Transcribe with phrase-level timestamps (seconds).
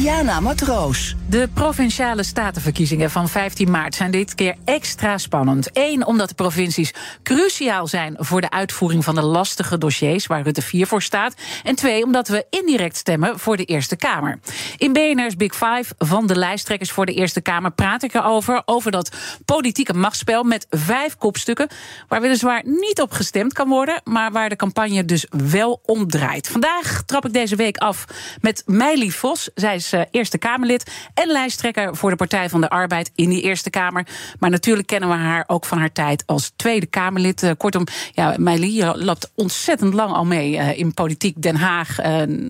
[0.00, 1.14] Diana Matroos.
[1.28, 5.68] De provinciale statenverkiezingen van 15 maart zijn dit keer extra spannend.
[5.72, 10.62] Eén, omdat de provincies cruciaal zijn voor de uitvoering van de lastige dossiers waar Rutte
[10.62, 11.34] 4 voor staat.
[11.64, 14.38] En twee, omdat we indirect stemmen voor de Eerste Kamer.
[14.76, 18.62] In BNR's Big Five van de lijsttrekkers voor de Eerste Kamer praat ik erover.
[18.64, 21.68] Over dat politieke machtsspel met vijf kopstukken.
[22.08, 26.48] Waar weliswaar niet op gestemd kan worden, maar waar de campagne dus wel om draait.
[26.48, 28.04] Vandaag trap ik deze week af
[28.40, 29.50] met Meili Vos.
[29.54, 33.42] Zij is uh, Eerste Kamerlid en lijsttrekker voor de Partij van de Arbeid in die
[33.42, 34.06] Eerste Kamer.
[34.38, 37.42] Maar natuurlijk kennen we haar ook van haar tijd als Tweede Kamerlid.
[37.42, 41.96] Uh, kortom, ja, Meili, je loopt ontzettend lang al mee uh, in politiek Den Haag,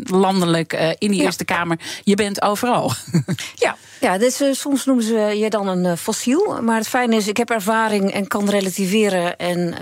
[0.03, 1.25] landelijk, in die ja.
[1.25, 1.79] Eerste Kamer.
[2.05, 2.93] Je bent overal.
[3.55, 6.63] ja, ja dus, soms noemen ze je dan een fossiel.
[6.63, 9.75] Maar het fijne is, ik heb ervaring en kan relativeren en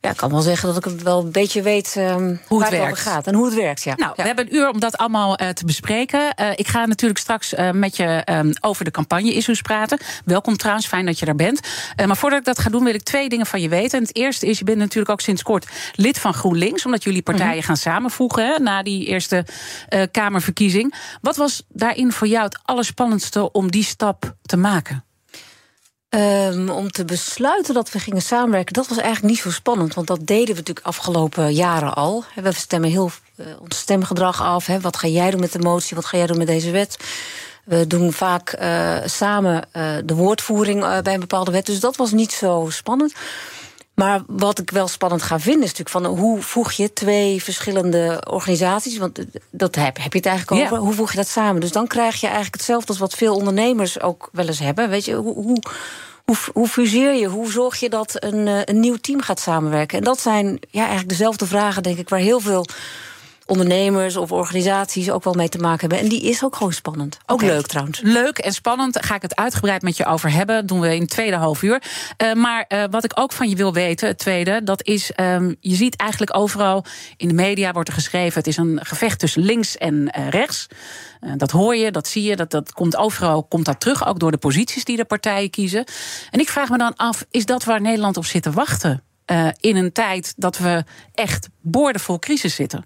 [0.00, 2.70] ja, ik kan wel zeggen dat ik het wel een beetje weet um, hoe het,
[2.70, 2.98] werkt.
[2.98, 3.82] gaat en hoe het werkt.
[3.82, 3.94] Ja.
[3.96, 4.22] Nou, ja.
[4.22, 6.34] we hebben een uur om dat allemaal uh, te bespreken.
[6.40, 9.98] Uh, ik ga natuurlijk straks uh, met je um, over de campagne-issues praten.
[10.24, 11.60] Welkom trouwens, fijn dat je daar bent.
[12.06, 13.98] maar voordat ik dat ga doen, wil ik twee dingen van je weten.
[13.98, 17.22] En het eerste is, je bent natuurlijk ook sinds kort lid van GroenLinks, omdat jullie
[17.22, 17.62] partijen mm -hmm.
[17.62, 19.46] gaan samenvoegen hè, na die eerste
[20.10, 20.94] Kamerverkiezing.
[21.20, 25.04] Wat was daarin voor jou het allerspannendste om die stap te maken?
[26.16, 29.94] Um, om te besluiten dat we gingen samenwerken, dat was eigenlijk niet zo spannend.
[29.94, 32.24] Want dat deden we natuurlijk afgelopen jaren al.
[32.34, 34.66] We stemmen heel uh, ons stemgedrag af.
[34.66, 34.80] Hè.
[34.80, 35.96] Wat ga jij doen met de motie?
[35.96, 36.96] Wat ga jij doen met deze wet?
[37.64, 41.66] We doen vaak uh, samen uh, de woordvoering bij een bepaalde wet.
[41.66, 43.12] Dus dat was niet zo spannend.
[44.00, 48.24] Maar wat ik wel spannend ga vinden is natuurlijk van hoe voeg je twee verschillende
[48.30, 50.82] organisaties, want dat heb, heb je het eigenlijk over, ja.
[50.82, 51.60] hoe voeg je dat samen?
[51.60, 54.88] Dus dan krijg je eigenlijk hetzelfde als wat veel ondernemers ook wel eens hebben.
[54.88, 55.62] Weet je, hoe, hoe,
[56.24, 57.26] hoe, hoe fuseer je?
[57.26, 59.98] Hoe zorg je dat een, een nieuw team gaat samenwerken?
[59.98, 62.66] En dat zijn ja, eigenlijk dezelfde vragen, denk ik, waar heel veel
[63.50, 65.98] ondernemers of organisaties ook wel mee te maken hebben.
[65.98, 67.18] En die is ook gewoon spannend.
[67.26, 67.54] Ook okay.
[67.54, 68.00] leuk trouwens.
[68.02, 69.04] Leuk en spannend.
[69.04, 70.54] Ga ik het uitgebreid met je over hebben.
[70.56, 71.82] Dat doen we in het tweede half uur.
[72.22, 75.56] Uh, maar uh, wat ik ook van je wil weten, het tweede, dat is, um,
[75.60, 76.84] je ziet eigenlijk overal
[77.16, 80.66] in de media wordt er geschreven, het is een gevecht tussen links en uh, rechts.
[81.36, 84.30] dat hoor je, dat zie je, dat, dat komt overal komt dat terug, ook door
[84.30, 85.84] de posities die de partijen kiezen.
[86.30, 89.02] En ik vraag me dan af, is dat waar Nederland op zit te wachten?
[89.60, 90.84] in een tijd dat we
[91.14, 92.84] echt boordevol crisis zitten?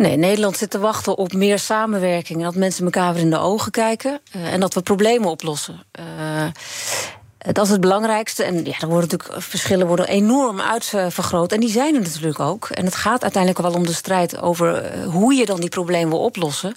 [0.00, 2.38] Nee, Nederland zit te wachten op meer samenwerking.
[2.38, 4.20] En dat mensen elkaar weer in de ogen kijken.
[4.36, 5.82] Uh, en dat we problemen oplossen.
[6.00, 6.46] Uh,
[7.52, 8.44] dat is het belangrijkste.
[8.44, 11.52] En ja, er worden natuurlijk verschillen worden enorm uitvergroot.
[11.52, 12.68] En die zijn er natuurlijk ook.
[12.68, 16.24] En het gaat uiteindelijk wel om de strijd over hoe je dan die problemen wil
[16.24, 16.74] oplossen.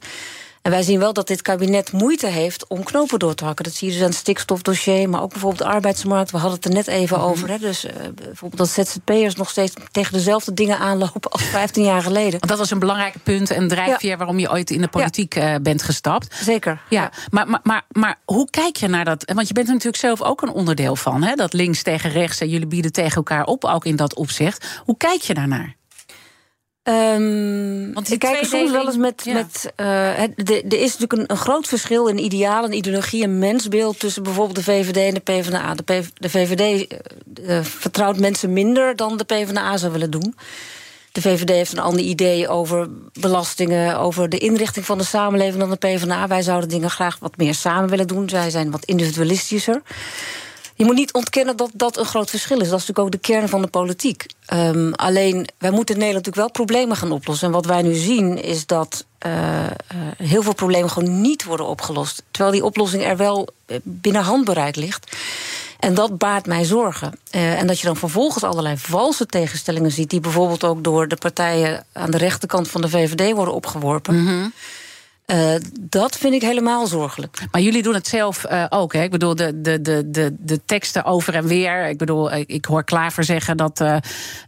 [0.63, 3.63] En wij zien wel dat dit kabinet moeite heeft om knopen door te hakken.
[3.63, 6.31] Dat zie je dus aan het stikstofdossier, maar ook bijvoorbeeld de arbeidsmarkt.
[6.31, 7.31] We hadden het er net even mm -hmm.
[7.31, 7.49] over.
[7.49, 7.57] Hè.
[7.57, 12.31] Dus uh, bijvoorbeeld dat ZZP'ers nog steeds tegen dezelfde dingen aanlopen als 15 jaar geleden.
[12.31, 14.17] Want dat was een belangrijk punt en drijfveer ja.
[14.17, 15.53] waarom je ooit in de politiek ja.
[15.53, 16.35] uh, bent gestapt.
[16.35, 16.81] Zeker.
[16.89, 17.11] Ja, ja.
[17.29, 19.31] Maar, maar, maar, maar hoe kijk je naar dat?
[19.33, 21.23] Want je bent er natuurlijk zelf ook een onderdeel van.
[21.23, 21.35] Hè?
[21.35, 24.81] Dat links tegen rechts en jullie bieden tegen elkaar op, ook in dat opzicht.
[24.85, 25.75] Hoe kijk je daarnaar?
[26.83, 29.21] Um, Want ik kijk er soms wel eens met.
[29.25, 29.33] Ja.
[29.33, 33.99] met uh, er is natuurlijk een, een, groot verschil in ideaal, een ideologie, een mensbeeld
[33.99, 35.73] tussen bijvoorbeeld de VVD en de PvdA.
[35.73, 36.93] De, PV, de VVD
[37.41, 40.35] uh, vertrouwt mensen minder dan de PvdA zou willen doen.
[41.11, 42.89] De VVD heeft een ander idee over
[43.19, 46.27] belastingen, over de inrichting van de samenleving dan de PvdA.
[46.27, 48.29] Wij zouden dingen graag wat meer samen willen doen.
[48.29, 49.81] Zij zijn wat individualistischer.
[50.75, 52.69] Je moet niet ontkennen dat dat een groot verschil is.
[52.69, 54.25] Dat is natuurlijk ook de kern van de politiek.
[54.53, 57.47] Um, alleen, wij moeten Nederland natuurlijk wel problemen gaan oplossen.
[57.47, 59.69] En wat wij nu zien is dat uh, uh,
[60.17, 62.23] heel veel problemen gewoon niet worden opgelost.
[62.31, 63.47] Terwijl die oplossing er wel
[63.83, 65.17] binnen handbereik ligt.
[65.79, 67.19] En dat baart mij zorgen.
[67.29, 70.09] En dat je dan vervolgens allerlei valse tegenstellingen ziet...
[70.09, 74.15] die bijvoorbeeld ook door de partijen aan de rechterkant van de VVD worden opgeworpen...
[74.15, 74.53] -hmm.
[75.27, 77.37] Uh, dat vind ik helemaal zorgelijk.
[77.51, 79.03] Maar jullie doen het zelf uh, ook, hè?
[79.03, 81.87] Ik bedoel, de, de, de, de, de teksten over en weer.
[81.87, 83.95] Ik bedoel, ik hoor Klaver zeggen dat uh,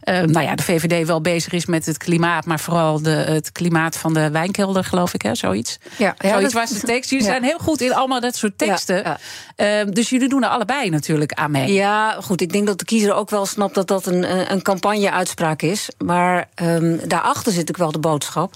[0.04, 2.44] nou ja, de VVD wel bezig is met het klimaat...
[2.44, 5.34] maar vooral de, het klimaat van de wijnkelder, geloof ik, hè?
[5.34, 5.78] Zoiets.
[5.96, 7.10] Ja, ja Zoiets was de tekst.
[7.10, 7.30] Jullie ja.
[7.32, 8.96] zijn heel goed in allemaal dat soort teksten.
[8.96, 9.18] Ja,
[9.56, 9.84] ja.
[9.84, 11.72] dus jullie doen er allebei natuurlijk aan mee.
[11.72, 12.40] Ja, goed.
[12.40, 15.88] Ik denk dat de kiezer ook wel snapt dat dat een, een campagne-uitspraak is.
[16.04, 18.54] Maar um, daarachter zit ook wel de boodschap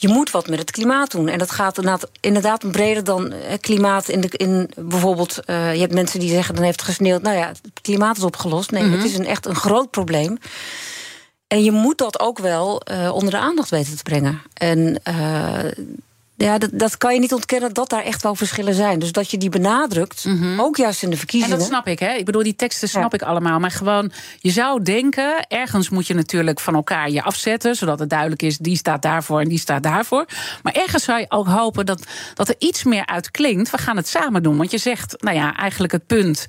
[0.00, 1.28] je moet wat met het klimaat doen.
[1.28, 5.42] En dat gaat inderdaad, inderdaad breder dan klimaat in, de, in bijvoorbeeld...
[5.46, 7.22] je hebt mensen die zeggen, dan heeft het gesneeuwd...
[7.22, 8.70] nou ja, het klimaat is opgelost.
[8.70, 10.38] Nee, het is een, echt een groot probleem.
[11.46, 12.82] En je moet dat ook wel
[13.12, 14.42] onder de aandacht weten te brengen.
[14.54, 15.00] En
[16.44, 18.98] ja, dat, dat kan je niet ontkennen dat daar echt wel verschillen zijn.
[18.98, 20.60] Dus dat je die benadrukt, mhm.
[20.60, 21.54] ook juist in de verkiezingen.
[21.54, 22.12] En dat snap ik, hè?
[22.12, 23.58] Ik bedoel, die teksten snap ik allemaal.
[23.58, 28.10] Maar gewoon, je zou denken, ergens moet je natuurlijk van elkaar je afzetten, zodat het
[28.10, 30.24] duidelijk is, die staat daarvoor en die staat daarvoor.
[30.62, 33.70] Maar ergens zou je ook hopen dat, dat er iets meer uit klinkt.
[33.70, 34.56] We gaan het samen doen.
[34.56, 36.46] Want je zegt, nou ja, eigenlijk het punt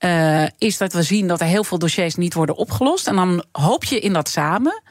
[0.00, 3.06] uh, is dat we zien dat er heel veel dossiers niet worden opgelost.
[3.06, 4.82] En dan hoop je in dat samen.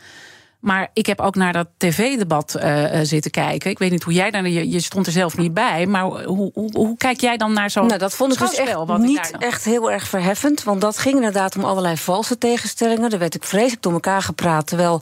[0.64, 3.72] Maar ik heb ook naar dat tv-debat uh, zitten kijken.
[3.72, 4.48] Ik weet niet hoe jij daar.
[4.48, 5.86] Je, je stond er zelf niet bij.
[5.86, 7.86] Maar hoe, hoe, hoe kijk jij dan naar zo'n.
[7.86, 10.64] Nou, dat vond ik dus echt niet echt heel erg verheffend.
[10.64, 13.12] Want dat ging inderdaad om allerlei valse tegenstellingen.
[13.12, 14.68] Er werd ik vreselijk door elkaar gepraat.
[14.68, 15.02] Terwijl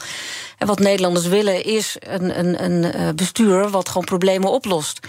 [0.58, 5.08] en wat Nederlanders willen is een, een, een eh, bestuur wat gewoon problemen oplost.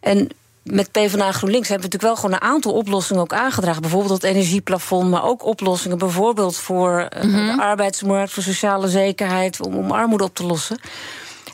[0.00, 0.28] En
[0.66, 3.82] met PvdA GroenLinks hebben we natuurlijk wel gewoon een aantal oplossingen ook aangedragen.
[3.82, 7.56] Bijvoorbeeld het energieplafond, maar ook oplossingen bijvoorbeeld voor eh, mhm.
[7.56, 10.78] de arbeidsmarkt, voor sociale zekerheid, om, om armoede op te lossen.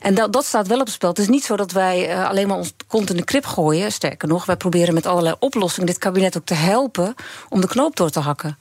[0.00, 1.08] En dat, dat staat wel op het spel.
[1.08, 3.92] Het is niet zo dat wij uh, alleen maar ons kont in de krip gooien.
[3.92, 7.14] Sterker nog, wij proberen met allerlei oplossingen dit kabinet ook te helpen
[7.48, 8.58] om de knoop door te hakken.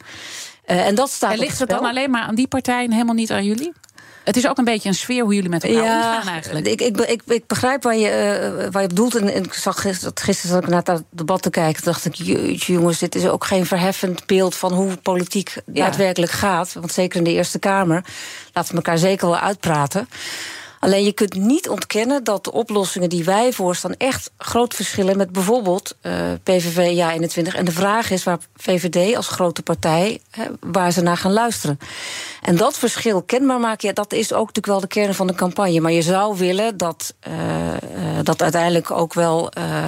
[0.65, 3.31] Uh, en dat staat en ligt het dan alleen maar aan die partijen, helemaal niet
[3.31, 3.73] aan jullie?
[4.23, 6.67] Het is ook een beetje een sfeer hoe jullie met elkaar ja, omgaan eigenlijk.
[6.67, 9.15] Ik, ik, ik, ik begrijp waar je, uh, waar je bedoelt.
[9.15, 11.83] En, ik zag gisteren, gisteren zat ik naar het debat te kijken.
[11.83, 14.55] dacht ik, jeetje jongens, dit is ook geen verheffend beeld...
[14.55, 16.73] van hoe politiek daadwerkelijk gaat.
[16.73, 18.03] Want zeker in de Eerste Kamer
[18.53, 20.07] laten we elkaar zeker wel uitpraten.
[20.81, 25.31] Alleen je kunt niet ontkennen dat de oplossingen die wij voorstaan echt groot verschillen met
[25.31, 26.13] bijvoorbeeld uh,
[26.43, 27.55] PVV Ja 21.
[27.55, 30.21] En de vraag is waar VVD als grote partij,
[30.59, 31.79] waar ze naar gaan luisteren.
[32.41, 35.33] En dat verschil kenbaar maken, ja, dat is ook natuurlijk wel de kern van de
[35.33, 35.79] campagne.
[35.79, 37.33] Maar je zou willen dat, uh,
[38.23, 39.85] dat uiteindelijk ook wel uh,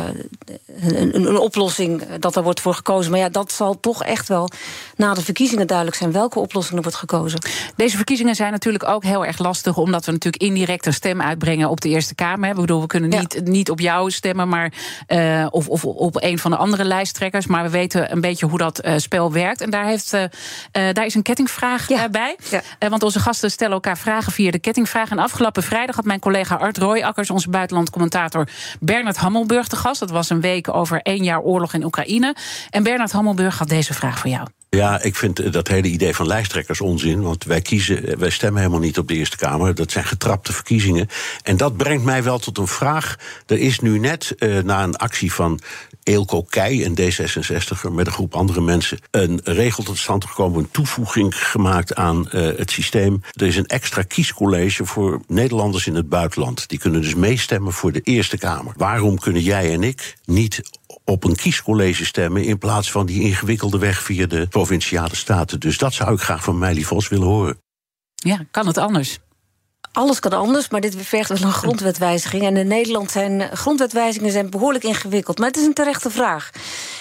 [0.82, 3.12] een, een, oplossing, dat er wordt voor gekozen.
[3.12, 4.50] Maar ja, dat zal toch echt wel
[4.96, 7.40] na de verkiezingen duidelijk zijn welke oplossing er wordt gekozen.
[7.76, 11.70] Deze verkiezingen zijn natuurlijk ook heel erg lastig, omdat we natuurlijk indirect een stem uitbrengen
[11.70, 12.50] op de Eerste Kamer.
[12.50, 14.74] Ik bedoel, we kunnen niet, niet op jou stemmen, maar,
[15.08, 17.48] uh, of, of op een van de andere lijsttrekkers.
[17.48, 19.62] Maar we weten een beetje hoe dat uh, spel werkt.
[19.62, 20.24] En daar, heeft, uh,
[20.72, 22.10] daar is een kettingvraag ja.
[22.10, 22.38] bij.
[22.50, 22.90] Ja.
[22.90, 25.10] want onze gasten stellen elkaar vragen via de kettingvraag.
[25.10, 28.48] En afgelopen vrijdag had mijn collega Art Rooijakkers, onze buitenlandcommentator
[28.80, 30.00] Bernard Hammelburg te gast.
[30.00, 32.36] Dat was een week over één jaar oorlog in Oekraïne.
[32.70, 34.63] En Bernard Hammelburg had deze vraag voor jou.
[34.76, 37.22] Ja, ik vind dat hele idee van lijsttrekkers onzin.
[37.22, 39.76] Want wij kiezen, wij stemmen helemaal niet op de Eerste Kamer.
[39.76, 41.08] Dat zijn getrapte verkiezingen.
[41.44, 43.16] En dat brengt mij wel tot een vraag.
[43.46, 45.60] Er is nu net uh, na een actie van
[46.04, 50.72] Eelco Keij, een D66 met een groep andere mensen, een regel tot stand gekomen, een
[50.72, 53.22] toevoeging gemaakt aan uh, het systeem.
[53.34, 56.70] Er is een extra kiescollege voor Nederlanders in het buitenland.
[56.70, 58.74] Die kunnen dus meestemmen voor de Eerste Kamer.
[58.78, 60.62] Waarom kunnen jij en ik niet
[61.06, 65.60] op een kiescollege stemmen in plaats van die ingewikkelde weg via de provinciale staten.
[65.60, 67.58] Dus dat zou ik graag van Meili Vos willen horen.
[68.16, 69.20] Ja, kan het anders?
[69.92, 72.44] Alles kan anders, maar dit vergt wel een grondwetwijziging.
[72.44, 75.38] En in Nederland zijn grondwetwijzigingen zijn behoorlijk ingewikkeld.
[75.38, 76.50] Maar het is een terechte vraag.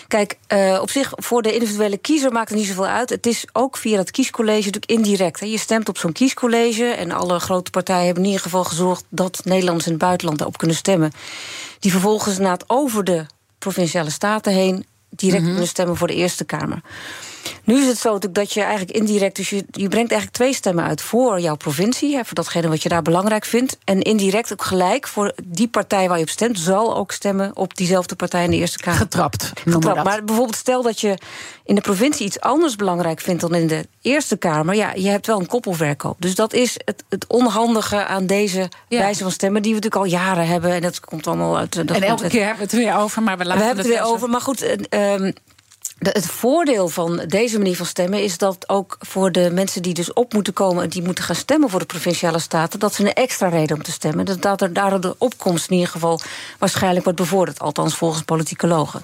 [0.09, 3.11] Kijk, uh, op zich, voor de individuele kiezer maakt het niet zoveel uit.
[3.11, 5.41] Het is ook via het kiescollege natuurlijk indirect.
[5.41, 5.47] Hè.
[5.47, 9.41] Je stemt op zo'n kiescollege en alle grote partijen hebben in ieder geval gezorgd dat
[9.45, 11.13] Nederlanders in het buitenland daarop kunnen stemmen.
[11.79, 13.27] Die vervolgens na het over de
[13.63, 16.81] provinciale staten heen direct mm kunnen stemmen voor de Eerste Kamer.
[17.65, 20.85] Nu is het zo dat je eigenlijk indirect, dus je, je brengt eigenlijk twee stemmen
[20.85, 23.79] uit voor jouw provincie, hè, voor datgene wat je daar belangrijk vindt.
[23.85, 27.77] En indirect ook gelijk voor die partij waar je op stemt, zal ook stemmen op
[27.77, 29.01] diezelfde partij in de Eerste Kamer.
[29.01, 29.53] Getrapt.
[29.55, 30.05] Getrapt.
[30.05, 31.19] Maar bijvoorbeeld, stel dat je
[31.65, 34.75] in de provincie iets anders belangrijk vindt dan in de Eerste Kamer.
[34.75, 36.17] Ja, je hebt wel een koppelverkoop.
[36.19, 40.19] Dus dat is het, het onhandige aan deze wijze van stemmen, die we natuurlijk al
[40.21, 40.71] jaren hebben.
[40.71, 41.95] En dat komt allemaal uit de.
[41.95, 44.05] En elke keer hebben we het weer over, maar we laten we hebben het weer
[44.05, 44.29] over.
[44.29, 44.65] Maar goed.
[44.91, 45.31] Uh,
[46.11, 50.13] het voordeel van deze manier van stemmen is dat ook voor de mensen die dus
[50.13, 53.13] op moeten komen en die moeten gaan stemmen voor de provinciale staten, dat ze een
[53.13, 54.41] extra reden om te stemmen.
[54.41, 56.21] Dat, er daardoor de opkomst in ieder geval
[56.59, 59.03] waarschijnlijk wordt bevorderd, althans volgens politicologen.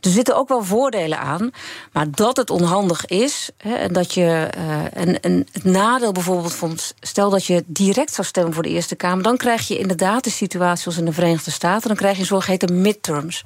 [0.00, 1.50] Er zitten ook wel voordelen aan,
[1.92, 5.14] maar dat het onhandig is hè, en dat je uh,
[5.52, 9.36] het nadeel bijvoorbeeld van stel dat je direct zou stemmen voor de Eerste Kamer, dan
[9.36, 13.42] krijg je inderdaad de situatie zoals in de Verenigde Staten, dan krijg je zogeheten midterms.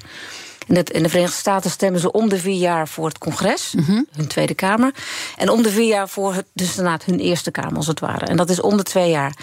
[0.69, 3.73] In, het, in de Verenigde Staten stemmen ze om de vier jaar voor het congres,
[3.77, 4.03] mhm.
[4.13, 4.93] hun Tweede Kamer.
[5.37, 8.27] En om de vier jaar voor het, de Senaat, hun Eerste Kamer als het ware.
[8.27, 9.37] En dat is om de twee jaar.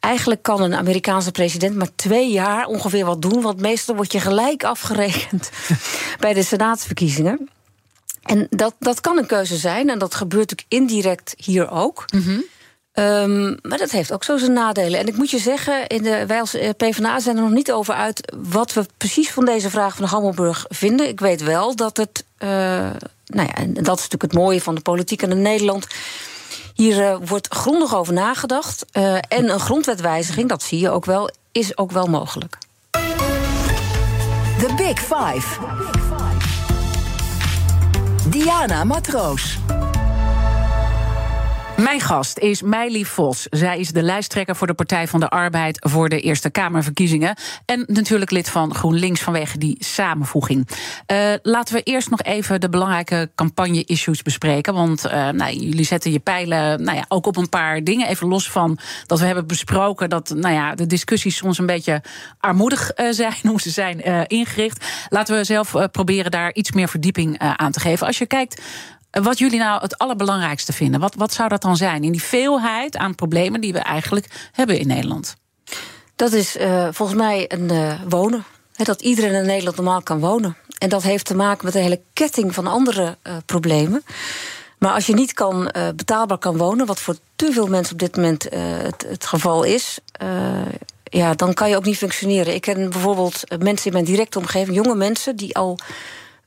[0.00, 4.20] Eigenlijk kan een Amerikaanse president maar twee jaar ongeveer wat doen, want meestal word je
[4.20, 5.50] gelijk afgerekend
[6.20, 7.48] bij de Senaatsverkiezingen.
[8.22, 12.04] En dat, dat kan een keuze zijn, en dat gebeurt ook indirect hier ook.
[12.14, 12.44] Mm
[12.94, 15.00] Um, maar dat heeft ook zo zijn nadelen.
[15.00, 17.94] En ik moet je zeggen, in de, wij als PvdA zijn er nog niet over
[17.94, 18.34] uit...
[18.36, 21.08] wat we precies van deze vraag van Hammelburg vinden.
[21.08, 22.24] Ik weet wel dat het...
[22.38, 22.48] Uh,
[23.26, 25.86] nou ja, en dat is natuurlijk het mooie van de politiek in Nederland...
[26.74, 28.84] Hier uh, wordt grondig over nagedacht.
[29.28, 32.58] En een grondwetwijziging, dat zie je ook wel, is ook wel mogelijk.
[34.58, 35.60] The Big Five.
[38.28, 39.58] Diana Matroos.
[41.76, 43.46] Mijn gast is Meili Vos.
[43.50, 47.36] Zij is de lijsttrekker voor de Partij van de Arbeid voor de Eerste Kamerverkiezingen.
[47.66, 50.68] En natuurlijk lid van GroenLinks vanwege die samenvoeging.
[51.12, 54.74] Uh, laten we eerst nog even de belangrijke campagne-issues bespreken.
[54.74, 58.08] Want uh, nou, jullie zetten je pijlen nou ja, ook op een paar dingen.
[58.08, 62.02] Even los van dat we hebben besproken dat nou ja, de discussies soms een beetje
[62.40, 64.86] armoedig uh, zijn, hoe ze zijn ingericht.
[65.08, 68.06] Laten we zelf proberen daar iets meer verdieping aan te geven.
[68.06, 68.62] Als je kijkt
[69.22, 71.00] wat jullie nou het allerbelangrijkste vinden.
[71.00, 74.78] Wat, wat zou dat dan zijn in die veelheid aan problemen die we eigenlijk hebben
[74.78, 75.36] in Nederland?
[76.16, 78.44] Dat is uh, volgens mij een uh, wonen.
[78.76, 80.56] Dat iedereen in Nederland normaal kan wonen.
[80.78, 83.16] En dat heeft te maken met een hele ketting van andere
[83.46, 84.04] problemen.
[84.78, 88.16] Maar als je niet kan, betaalbaar kan wonen, wat voor te veel mensen op dit
[88.16, 89.98] moment het, het, geval is,
[91.04, 92.54] ja, dan kan je ook niet functioneren.
[92.54, 95.78] Ik ken bijvoorbeeld mensen in mijn directe omgeving, jonge mensen die al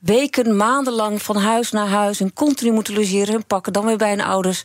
[0.00, 4.10] weken, maandenlang van huis naar huis en continu moeten logeren, hun pakken, dan weer bij
[4.10, 4.62] hun ouders.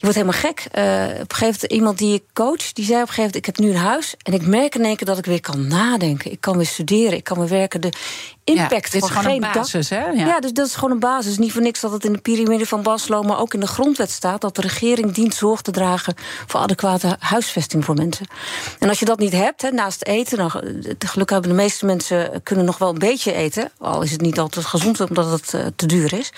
[0.00, 0.60] Je wordt helemaal gek.
[0.60, 3.36] Uh, op een gegeven moment, iemand die ik coach, die zei op een gegeven moment:
[3.36, 5.66] Ik heb nu een huis en ik merk in één keer dat ik weer kan
[5.66, 6.32] nadenken.
[6.32, 7.80] Ik kan weer studeren, ik kan weer werken.
[7.80, 7.92] De
[8.44, 10.04] impact ja, dit is gewoon geen een basis, hè?
[10.04, 10.26] Ja.
[10.26, 10.40] ja.
[10.40, 11.38] dus dat is gewoon een basis.
[11.38, 14.10] Niet voor niks dat het in de piramide van Baslo, maar ook in de grondwet
[14.10, 16.14] staat dat de regering dient zorg te dragen
[16.46, 18.26] voor adequate huisvesting voor mensen.
[18.78, 20.50] En als je dat niet hebt, hè, naast eten, nou,
[20.98, 24.38] gelukkig hebben de meeste mensen kunnen nog wel een beetje eten, al is het niet
[24.38, 26.32] altijd gezond omdat het uh, te duur is.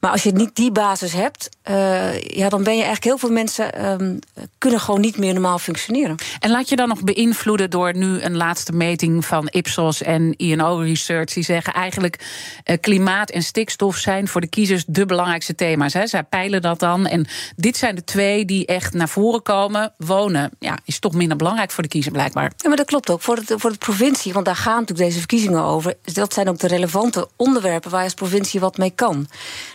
[0.00, 3.30] Maar als je niet die basis hebt, uh, ja, dan ben je eigenlijk heel veel
[3.30, 4.18] mensen um,
[4.58, 6.16] kunnen gewoon niet meer normaal functioneren.
[6.40, 10.78] En laat je dan nog beïnvloeden door nu een laatste meting van Ipsos en INO
[10.78, 12.18] Research, die zeggen eigenlijk
[12.64, 15.92] uh, klimaat en stikstof zijn voor de kiezers de belangrijkste thema's.
[15.92, 16.06] Hè.
[16.06, 17.06] Zij peilen dat dan.
[17.06, 17.26] En
[17.56, 19.92] dit zijn de twee die echt naar voren komen.
[19.96, 22.52] Wonen ja, is toch minder belangrijk voor de kiezer, blijkbaar.
[22.56, 23.22] Ja, maar dat klopt ook.
[23.22, 25.94] Voor, het, voor de provincie, want daar gaan natuurlijk deze verkiezingen over.
[26.02, 29.26] Dat zijn ook de relevante onderwerpen waar je als provincie wat mee kan.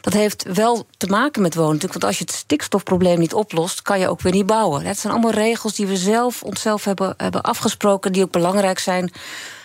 [0.02, 1.80] Dat heeft wel te maken met wonen.
[1.80, 4.84] Want als je het stikstofprobleem niet oplost, kan je ook weer niet bouwen.
[4.84, 9.12] Dat zijn allemaal regels die we zelf onszelf hebben, hebben afgesproken, die ook belangrijk zijn.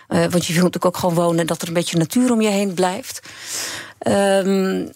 [0.08, 2.48] Uh, want je wilt natuurlijk ook gewoon wonen dat er een beetje natuur om je
[2.48, 3.20] heen blijft.
[4.06, 4.92] Um,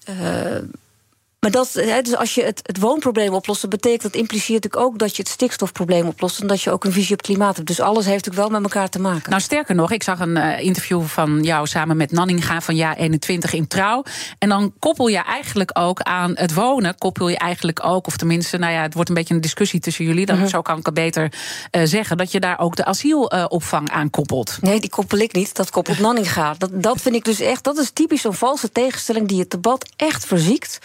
[1.40, 4.98] maar dat, dus als je het, het woonprobleem oplost, dat betekent dat impliceert natuurlijk ook
[4.98, 7.68] dat je het stikstofprobleem oplost en dat je ook een visie op klimaat hebt.
[7.68, 9.30] Dus alles heeft natuurlijk wel met elkaar te maken.
[9.30, 12.96] Nou, sterker nog, ik zag een uh, interview van jou samen met Nanninga van jaar
[12.96, 14.02] 21 in Trouw.
[14.38, 18.56] En dan koppel je eigenlijk ook aan het wonen, koppel je eigenlijk ook, of tenminste,
[18.56, 20.50] nou ja, het wordt een beetje een discussie tussen jullie, dan mm -hmm.
[20.50, 21.32] zo kan ik het beter
[21.70, 24.58] uh, zeggen, dat je daar ook de asielopvang uh, aan koppelt.
[24.60, 26.54] Nee, die koppel ik niet, dat koppelt Nanninga.
[26.58, 29.90] Dat, dat vind ik dus echt, dat is typisch een valse tegenstelling die het debat
[29.96, 30.78] echt verziekt.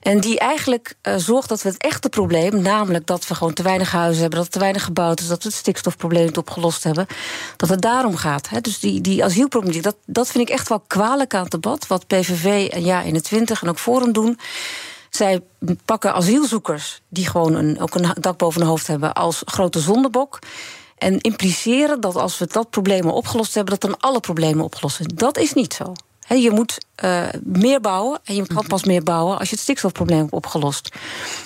[0.00, 3.62] En die eigenlijk uh, zorgt dat we het echte probleem, namelijk dat we gewoon te
[3.62, 6.84] weinig huizen hebben, dat er te weinig gebouwd is, dat we het stikstofprobleem niet opgelost
[6.84, 7.06] hebben,
[7.56, 8.48] dat het daarom gaat.
[8.48, 8.60] Hè.
[8.60, 11.86] Dus die, die asielproblematiek, dat, dat vind ik echt wel kwalijk aan het debat.
[11.86, 14.38] Wat PVV en Ja 21 en ook Forum doen.
[15.10, 15.40] Zij
[15.84, 20.38] pakken asielzoekers die gewoon een, ook een dak boven hun hoofd hebben als grote zondebok.
[20.98, 25.10] En impliceren dat als we dat probleem opgelost hebben, dat dan alle problemen opgelost zijn.
[25.14, 25.92] Dat is niet zo.
[26.28, 30.18] Je moet uh, meer bouwen en je kan pas meer bouwen als je het stikstofprobleem
[30.18, 30.88] hebt opgelost.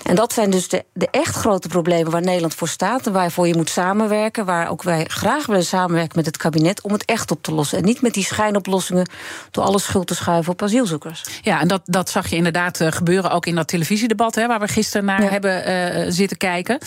[0.03, 3.47] En dat zijn dus de, de echt grote problemen waar Nederland voor staat en waarvoor
[3.47, 4.45] je moet samenwerken.
[4.45, 7.79] Waar ook wij graag willen samenwerken met het kabinet om het echt op te lossen.
[7.79, 9.09] En niet met die schijnoplossingen
[9.51, 11.25] door alle schuld te schuiven op asielzoekers.
[11.43, 14.61] Ja, en dat, dat zag je inderdaad uh, gebeuren ook in dat televisiedebat hè, waar
[14.61, 15.29] we gisteren naar ja.
[15.29, 16.79] hebben uh, zitten kijken.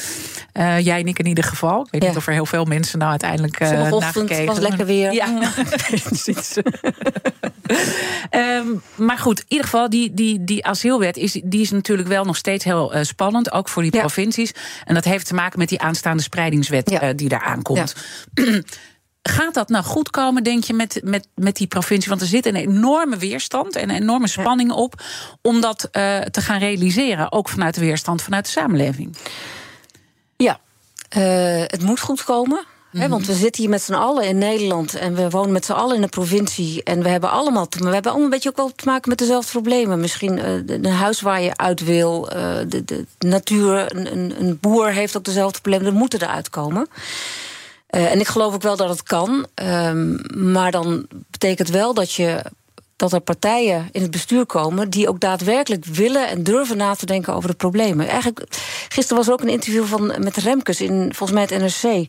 [0.80, 1.82] jij en ik in ieder geval.
[1.82, 2.08] Ik weet ja.
[2.08, 5.14] niet of er heel veel mensen nou uiteindelijk uh, naar gekeken was lekker weer.
[5.14, 5.28] Ja,
[8.56, 12.24] um, maar goed, in ieder geval, die, die, die asielwet is, die is natuurlijk wel
[12.24, 14.00] nog steeds heel uh, spannend, ook voor die ja.
[14.00, 14.52] provincies.
[14.86, 17.04] En dat heeft te maken met die aanstaande spreidingswet ja.
[17.04, 17.96] uh, die daar aankomt.
[18.34, 18.44] Ja.
[19.22, 22.10] Gaat dat nou goed komen, denk je, met, met, met die provincie?
[22.10, 25.02] Want er zit een enorme weerstand en een enorme spanning op
[25.42, 29.18] om dat uh, te gaan realiseren, ook vanuit de weerstand vanuit de samenleving.
[30.38, 30.60] Ja,
[31.68, 32.66] het moet goed komen.
[32.96, 35.96] Want we zitten hier met z'n allen in Nederland en we wonen met z'n allen
[35.96, 36.84] in een provincie.
[36.84, 39.18] En we hebben allemaal, te, we hebben allemaal een beetje ook wel te maken met
[39.18, 40.00] dezelfde problemen.
[40.00, 44.92] Misschien uh, een huis waar je uit wil, uh, de, de, natuur, een, een, boer
[44.92, 45.88] heeft ook dezelfde problemen.
[45.88, 46.88] Er moeten eruit komen.
[47.90, 49.46] Uh, en ik geloof ook wel dat het kan.
[49.56, 52.44] Um, maar dan betekent wel dat je
[52.96, 57.06] dat er partijen in het bestuur komen die ook daadwerkelijk willen en durven na te
[57.06, 58.08] denken over de problemen.
[58.08, 58.46] Eigenlijk,
[58.90, 62.08] gisteren was er ook een interview van, met Remkes in volgens mij het NRC.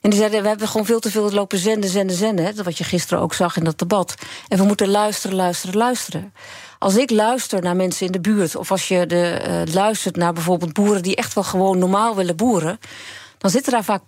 [0.00, 2.44] En die zeiden, we hebben gewoon veel te veel lopen zenden, zenden, zenden.
[2.44, 4.14] Hè, wat je gisteren ook zag in dat debat.
[4.48, 6.32] En we moeten luisteren, luisteren, luisteren.
[6.78, 8.56] Als ik luister naar mensen in de buurt...
[8.56, 11.02] of als je de, uh, luistert naar bijvoorbeeld boeren...
[11.02, 12.78] die echt wel gewoon normaal willen boeren...
[13.38, 14.02] dan zitten daar vaak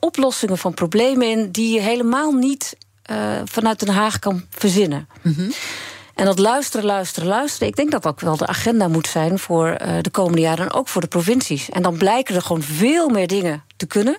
[0.00, 1.50] oplossingen van problemen in...
[1.50, 2.76] die je helemaal niet
[3.10, 5.08] uh, vanuit Den Haag kan verzinnen.
[5.22, 5.52] Mm -hmm.
[6.14, 7.68] En dat luisteren, luisteren, luisteren...
[7.68, 10.64] ik denk dat dat ook wel de agenda moet zijn voor de komende jaren...
[10.64, 11.68] en ook voor de provincies.
[11.70, 14.18] En dan blijken er gewoon veel meer dingen te kunnen...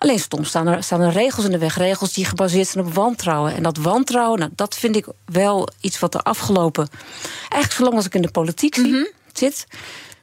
[0.00, 1.76] Alleen soms staan er, staan er regels in de weg.
[1.76, 3.54] Regels die gebaseerd zijn op wantrouwen.
[3.54, 6.88] En dat wantrouwen, nou, dat vind ik wel iets wat de afgelopen...
[7.38, 9.08] eigenlijk zolang als ik in de politiek mm -hmm.
[9.32, 9.66] zit...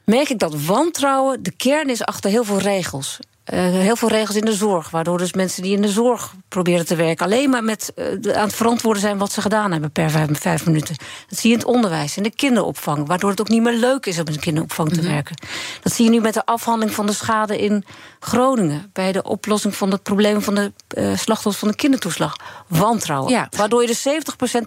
[0.04, 3.18] merk ik dat wantrouwen de kern is achter heel veel regels.
[3.54, 4.90] Uh, heel veel regels in de zorg.
[4.90, 7.26] Waardoor dus mensen die in de zorg proberen te werken...
[7.26, 10.66] alleen maar met, uh, aan het verantwoorden zijn wat ze gedaan hebben per vijf, vijf,
[10.66, 10.96] minuten.
[11.28, 13.06] Dat zie je in het onderwijs, in de kinderopvang.
[13.06, 15.08] Waardoor het ook niet meer leuk is om in de kinderopvang te -hmm.
[15.08, 15.36] werken.
[15.82, 17.84] Dat zie je nu met de afhandeling van de schade in
[18.20, 18.90] Groningen.
[18.92, 22.36] Bij de oplossing van het probleem van de uh, slachtoffers van de kindertoeslag.
[22.66, 23.32] Wantrouwen.
[23.32, 23.48] Ja.
[23.56, 24.08] Waardoor je dus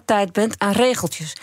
[0.00, 1.34] 70% tijd bent aan regeltjes.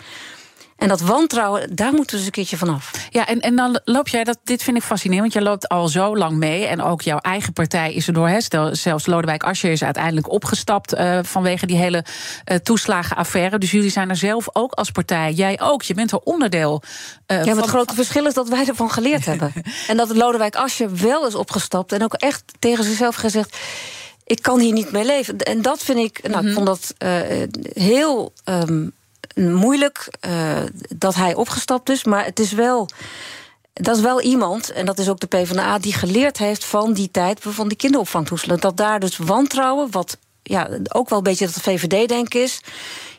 [0.80, 2.90] En dat wantrouwen, daar moeten we eens een keertje vanaf.
[3.10, 5.88] Ja, en, en dan loop jij, dat, dit vind ik fascinerend, want je loopt al
[5.88, 6.66] zo lang mee.
[6.66, 8.28] En ook jouw eigen partij is er door.
[8.28, 12.04] Hè, stel, zelfs Lodewijk Asscher is uiteindelijk opgestapt uh, vanwege die hele
[12.50, 13.58] uh, toeslagenaffaire.
[13.58, 15.32] Dus jullie zijn er zelf ook als partij.
[15.32, 16.82] Jij ook, je bent er onderdeel.
[17.26, 19.52] Uh, ja, maar het grote verschil is dat wij ervan geleerd hebben.
[19.88, 23.56] En dat Lodewijk Asscher wel is opgestapt en ook echt tegen zichzelf gezegd
[24.24, 25.38] ik kan hier niet mee leven.
[25.38, 26.48] En dat vind ik, nou, mm -hmm.
[26.48, 28.92] ik vond dat uh, heel um,
[29.34, 30.58] moeilijk uh,
[30.96, 32.04] dat hij opgestapt is.
[32.04, 32.88] Maar het is wel.
[33.72, 37.10] Dat is wel iemand, en dat is ook de PvdA, die geleerd heeft van die
[37.10, 38.60] tijd van die kinderopvangtoestellen.
[38.60, 42.60] Dat daar dus wantrouwen, wat ja, ook wel een beetje dat VVD-denk is.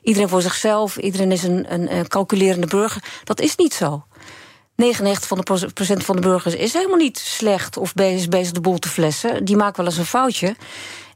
[0.01, 3.03] Iedereen voor zichzelf, iedereen is een, een, een calculerende burger.
[3.23, 4.03] Dat is niet zo.
[4.81, 8.61] 99 van de procent van de burgers is helemaal niet slecht of bezig, bezig de
[8.61, 9.45] boel te flessen.
[9.45, 10.55] Die maken wel eens een foutje.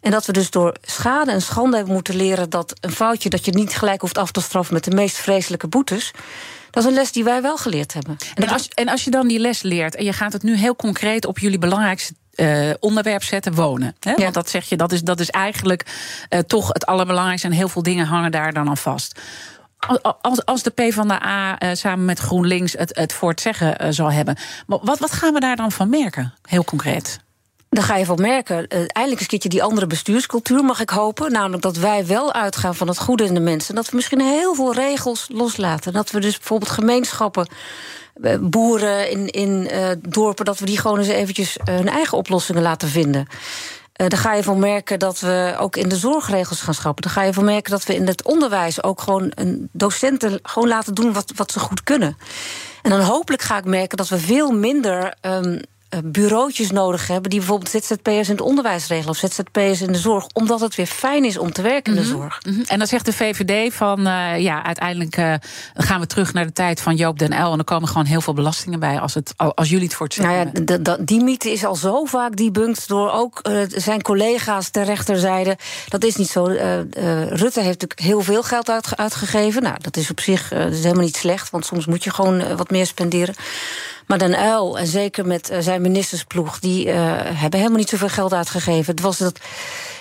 [0.02, 3.46] En dat we dus door schade en schande hebben moeten leren dat een foutje dat
[3.46, 6.12] je niet gelijk hoeft af te straffen met de meest vreselijke boetes.
[6.72, 8.18] Dat is een les die wij wel geleerd hebben.
[8.34, 10.56] En, en, als, en als je dan die les leert en je gaat het nu
[10.56, 13.96] heel concreet op jullie belangrijkste uh, onderwerp zetten, wonen.
[14.00, 14.12] Hè?
[14.12, 14.22] Ja.
[14.22, 15.86] Want dat zeg je, dat is, dat is eigenlijk
[16.30, 17.48] uh, toch het allerbelangrijkste.
[17.48, 19.20] En heel veel dingen hangen daar dan aan vast.
[20.22, 24.12] Als, als de PvdA uh, samen met GroenLinks het, het voor het zeggen uh, zal
[24.12, 24.38] hebben.
[24.68, 27.20] Wat, wat gaan we daar dan van merken, heel concreet?
[27.70, 31.32] Dan ga je van merken, uh, eindelijk een keertje die andere bestuurscultuur, mag ik hopen.
[31.32, 33.76] Namelijk dat wij wel uitgaan van het goede in de mensen.
[33.76, 35.94] Dat we misschien heel veel regels loslaten.
[35.94, 37.48] Dat we dus bijvoorbeeld gemeenschappen
[38.40, 43.28] boeren in, in dorpen, dat we die gewoon eens eventjes hun eigen oplossingen laten vinden.
[44.02, 47.04] Uh, dan ga je van merken dat we ook in de zorgregels gaan schrappen.
[47.04, 50.68] Dan ga je van merken dat we in het onderwijs ook gewoon een docenten gewoon
[50.68, 52.18] laten doen wat, wat ze goed kunnen.
[52.82, 55.62] En dan hopelijk ga ik merken dat we veel minder um,
[56.04, 57.30] bureautjes nodig hebben...
[57.30, 59.10] die bijvoorbeeld ZZP'ers in het onderwijs regelen...
[59.10, 62.08] of ZZP'ers in de zorg, omdat het weer fijn is om te werken in de
[62.08, 62.40] Mhm, zorg.
[62.42, 62.64] -hmm.
[62.68, 64.00] En dan zegt de VVD van...
[64.08, 65.34] Uh, ja, uiteindelijk uh,
[65.74, 67.52] gaan we terug naar de tijd van Joop den Uyl...
[67.52, 70.16] en er komen gewoon heel veel belastingen bij als, het, als jullie het voor het
[70.16, 73.62] zeggen nou ja, de, de, Die mythe is al zo vaak debunked door ook uh,
[73.68, 75.58] zijn collega's ter rechterzijde.
[75.88, 76.44] Dat is niet zo.
[76.46, 79.64] Rutte heeft natuurlijk heel veel geld uit, uitgegeven.
[79.64, 81.50] Nou, dat is op zich dat is helemaal niet slecht...
[81.50, 83.36] want soms moet je gewoon wat meer spenderen.
[84.08, 86.60] Maar Den Uil, en zeker met uh, zijn ministersploeg...
[86.60, 88.94] die uh, hebben helemaal niet zoveel geld uitgegeven.
[88.96, 89.40] Het was dat...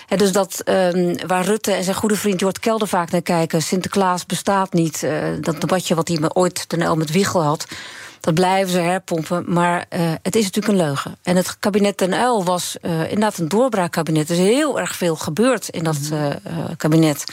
[0.07, 3.61] He, dus dat um, waar Rutte en zijn goede vriend Jort Kelder vaak naar kijken...
[3.61, 5.03] Sinterklaas bestaat niet.
[5.03, 7.67] Uh, dat debatje wat hij me ooit Den Uil met Wiegel had...
[8.19, 9.43] dat blijven ze herpompen.
[9.47, 9.85] Maar
[10.21, 11.17] het is natuurlijk een leugen.
[11.23, 14.29] En het kabinet Den Uil was inderdaad een doorbraakkabinet.
[14.29, 15.97] Er is heel erg veel gebeurd in dat
[16.77, 17.23] kabinet.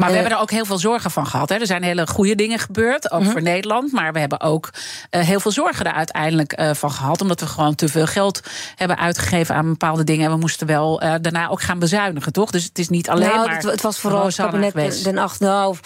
[0.00, 1.48] Maar we uh, hebben er ook heel veel zorgen van gehad.
[1.48, 1.54] Hè.
[1.54, 3.30] Er zijn hele goede dingen gebeurd, ook -huh.
[3.30, 3.92] voor Nederland.
[3.92, 4.70] Maar we hebben ook
[5.10, 7.20] uh, heel veel zorgen er uiteindelijk uh, van gehad.
[7.20, 8.40] Omdat we gewoon te veel geld
[8.76, 10.24] hebben uitgegeven aan bepaalde dingen.
[10.24, 12.50] En we moesten wel daarna ook gaan bezuinigen, toch?
[12.50, 13.54] Dus het is niet alleen nou, maar...
[13.54, 15.40] Het, het was vooral het kabinet Den Acht.
[15.40, 15.76] Nou,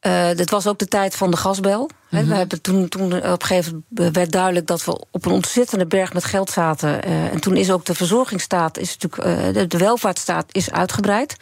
[0.00, 1.90] het was ook de tijd van de gasbel.
[2.08, 5.86] We hebben toen, toen op een gegeven moment werd duidelijk dat we op een ontzettende
[5.86, 7.02] berg met geld zaten.
[7.02, 11.36] en toen is ook de verzorgingsstaat, is natuurlijk, de welvaartsstaat is uitgebreid.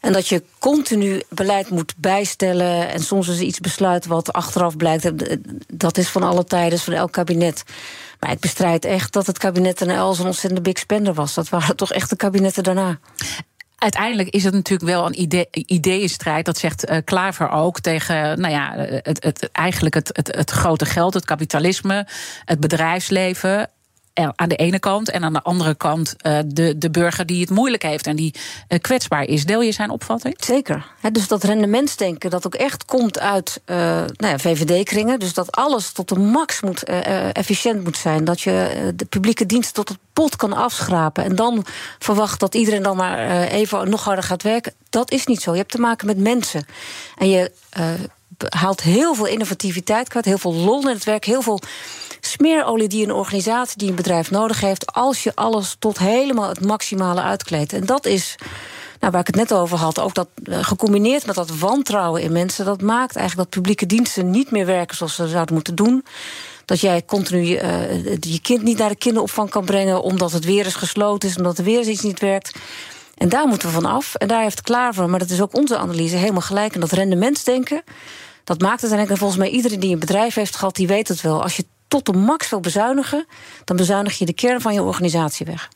[0.00, 2.88] En dat je continu beleid moet bijstellen.
[2.88, 5.10] En soms is iets besluiten wat achteraf blijkt.
[5.74, 7.62] Dat is van alle tijden, van elk kabinet.
[8.20, 11.34] Maar ik bestrijd echt dat het kabinet Den Uyl zo'n ontzettende big spender was.
[11.34, 12.98] Dat waren toch echt de kabinetten daarna.
[13.78, 16.44] Uiteindelijk is het natuurlijk wel een idee, ideeënstrijd.
[16.44, 21.14] Dat zegt uh, Klaver ook tegen nou ja, het, het, eigenlijk het, het grote geld,
[21.14, 22.06] het kapitalisme,
[22.44, 23.70] het bedrijfsleven.
[24.34, 25.10] Aan de ene kant.
[25.10, 26.14] En aan de andere kant
[26.46, 28.34] de, de burger die het moeilijk heeft en die
[28.80, 29.44] kwetsbaar is.
[29.44, 30.34] Deel je zijn opvatting?
[30.38, 30.86] Zeker.
[31.12, 35.18] dus dat rendementsdenken dat ook echt komt uit nou ja, VVD-kringen.
[35.18, 36.82] Dus dat alles tot de max moet,
[37.32, 38.24] efficiënt moet zijn.
[38.24, 41.24] Dat je de publieke dienst tot het pot kan afschrapen.
[41.24, 41.64] En dan
[41.98, 44.72] verwacht dat iedereen dan maar even nog harder gaat werken.
[44.90, 45.50] Dat is niet zo.
[45.50, 46.66] Je hebt te maken met mensen.
[47.16, 47.52] En je
[48.48, 51.60] haalt heel veel innovativiteit kwijt, heel veel lol in het werk, heel veel
[52.30, 56.64] smeerolie die een organisatie, die een bedrijf nodig heeft, als je alles tot helemaal het
[56.64, 57.72] maximale uitkleedt.
[57.72, 58.36] En dat is.
[59.00, 62.32] Nou, waar ik het net over had, ook dat eh, gecombineerd met dat wantrouwen in
[62.32, 66.04] mensen, dat maakt eigenlijk dat publieke diensten niet meer werken zoals ze zouden moeten doen.
[66.64, 70.74] Dat jij continu je kind niet naar de kinderopvang kan brengen omdat het weer eens
[70.74, 72.52] gesloten is, omdat er weer iets niet werkt.
[73.20, 74.14] En daar moeten we van af.
[74.14, 76.74] En daar heeft Klaver, maar dat is ook onze analyse, helemaal gelijk.
[76.74, 77.82] En dat rendementsdenken,
[78.44, 79.10] dat maakt het eigenlijk.
[79.10, 81.42] En volgens mij iedereen die een bedrijf heeft gehad, die weet het wel.
[81.42, 83.26] Als je tot de max wil bezuinigen,
[83.64, 85.68] dan bezuinig je de kern van je organisatie weg.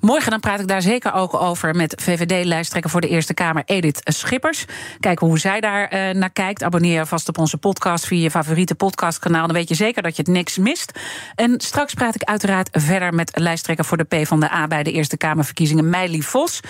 [0.00, 4.00] Morgen dan praat ik daar zeker ook over met VVD-lijsttrekker voor de Eerste Kamer Edith
[4.04, 4.64] Schippers.
[5.00, 6.62] Kijken hoe zij daar uh, naar kijkt.
[6.62, 9.46] Abonneer je vast op onze podcast via je favoriete podcastkanaal.
[9.46, 10.98] Dan weet je zeker dat je het niks mist.
[11.34, 15.90] En straks praat ik uiteraard verder met lijsttrekker voor de PvdA bij de Eerste Kamerverkiezingen,
[15.90, 16.60] Meili Vos.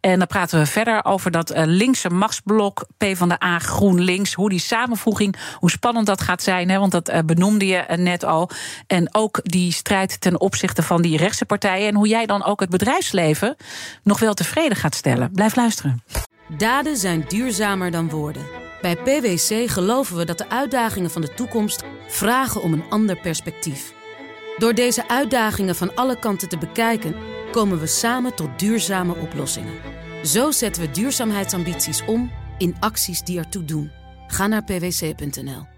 [0.00, 4.34] En dan praten we verder over dat uh, linkse machtsblok PvdA GroenLinks.
[4.34, 6.68] Hoe die samenvoeging, hoe spannend dat gaat zijn.
[6.68, 8.50] Hè, want dat uh, benoemde je net al.
[8.86, 11.88] En ook die strijd ten opzichte van die rechtse partijen.
[11.88, 13.56] En hoe jij dan ook het bedrijfsleven
[14.02, 15.32] nog wel tevreden gaat stellen.
[15.32, 16.02] Blijf luisteren.
[16.56, 18.46] Daden zijn duurzamer dan woorden.
[18.80, 23.92] Bij PwC geloven we dat de uitdagingen van de toekomst vragen om een ander perspectief.
[24.56, 27.14] Door deze uitdagingen van alle kanten te bekijken,
[27.50, 29.74] komen we samen tot duurzame oplossingen.
[30.24, 33.90] Zo zetten we duurzaamheidsambities om in acties die ertoe doen.
[34.26, 35.77] Ga naar pwc.nl.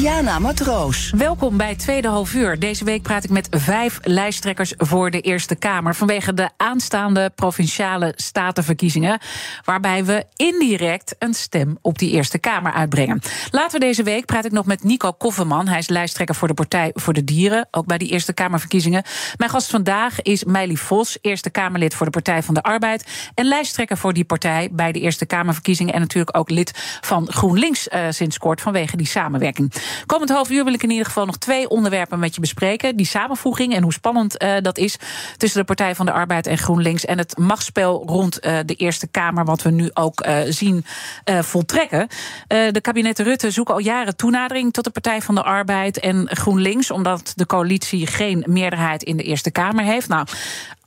[0.00, 1.12] Diana Matroos.
[1.16, 2.58] Welkom bij Tweede Half Uur.
[2.58, 5.94] Deze week praat ik met vijf lijsttrekkers voor de Eerste Kamer.
[5.94, 9.18] Vanwege de aanstaande provinciale statenverkiezingen.
[9.64, 13.20] Waarbij we indirect een stem op die Eerste Kamer uitbrengen.
[13.50, 15.68] Later deze week praat ik nog met Nico Kofferman.
[15.68, 17.68] Hij is lijsttrekker voor de Partij voor de Dieren.
[17.70, 19.02] Ook bij die Eerste Kamerverkiezingen.
[19.36, 23.30] Mijn gast vandaag is Meili Vos, Eerste Kamerlid voor de Partij van de Arbeid.
[23.34, 25.94] En lijsttrekker voor die partij bij de Eerste Kamerverkiezingen.
[25.94, 29.72] En natuurlijk ook lid van GroenLinks uh, sinds kort vanwege die samenwerking.
[30.06, 32.96] Komend half uur wil ik in ieder geval nog twee onderwerpen met je bespreken.
[32.96, 34.96] Die samenvoeging en hoe spannend uh, dat is
[35.36, 37.04] tussen de Partij van de Arbeid en GroenLinks.
[37.04, 40.84] En het machtsspel rond uh, de Eerste Kamer, wat we nu ook uh, zien
[41.24, 42.08] voltrekken.
[42.46, 46.90] de kabinetten Rutte zoeken al jaren toenadering tot de Partij van de Arbeid en GroenLinks,
[46.90, 50.08] omdat de coalitie geen meerderheid in de Eerste Kamer heeft.
[50.08, 50.26] Nou,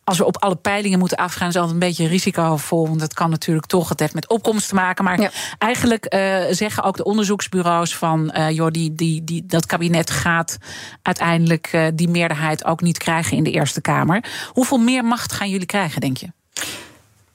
[0.04, 2.88] als we op alle peilingen moeten afgaan, is altijd een beetje risicovol.
[2.88, 5.04] Want het kan natuurlijk toch, het heeft met opkomst te maken.
[5.04, 10.10] Maar eigenlijk uh, zeggen ook de onderzoeksbureaus van uh, joh, die, die, die, dat kabinet
[10.10, 10.58] gaat
[11.02, 14.24] uiteindelijk uh, die meerderheid ook niet krijgen in de Eerste Kamer.
[14.50, 16.28] Hoeveel meer macht gaan jullie krijgen, denk je?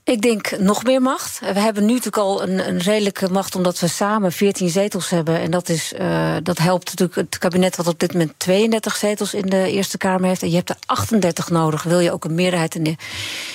[0.08, 1.38] Ik denk nog meer macht.
[1.38, 5.40] We hebben nu natuurlijk al een, een redelijke macht, omdat we samen 14 zetels hebben.
[5.40, 9.34] En dat, is, uh, dat helpt natuurlijk het kabinet, wat op dit moment 32 zetels
[9.34, 10.42] in de Eerste Kamer heeft.
[10.42, 12.96] En je hebt er 38 nodig, wil je ook een meerderheid in de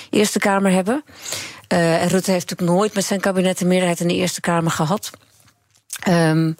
[0.10, 1.04] Eerste Kamer hebben.
[1.74, 4.72] Uh, en Rutte heeft natuurlijk nooit met zijn kabinet een meerderheid in de Eerste Kamer
[4.72, 5.10] gehad.
[6.10, 6.56] Um,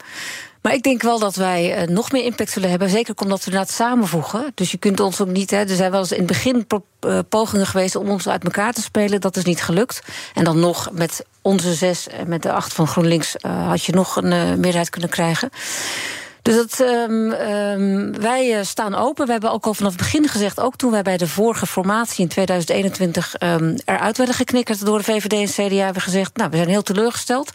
[0.64, 2.88] maar ik denk wel dat wij uh, nog meer impact zullen hebben.
[2.88, 4.52] Zeker omdat we het samenvoegen.
[4.54, 5.50] Dus je kunt ons ook niet.
[5.50, 6.66] Hè, er zijn wel eens in het begin
[7.06, 9.20] uh, pogingen geweest om ons uit elkaar te spelen.
[9.20, 10.02] Dat is niet gelukt.
[10.34, 13.92] En dan nog met onze zes en met de acht van GroenLinks uh, had je
[13.92, 14.28] nog een
[14.60, 15.50] meerderheid kunnen krijgen.
[16.44, 19.26] Dus dat, um, um, wij staan open.
[19.26, 22.22] We hebben ook al vanaf het begin gezegd, ook toen wij bij de vorige formatie
[22.22, 26.50] in 2021 um, eruit werden geknikkerd door de VVD en CDA, hebben we gezegd, nou,
[26.50, 27.52] we zijn heel teleurgesteld.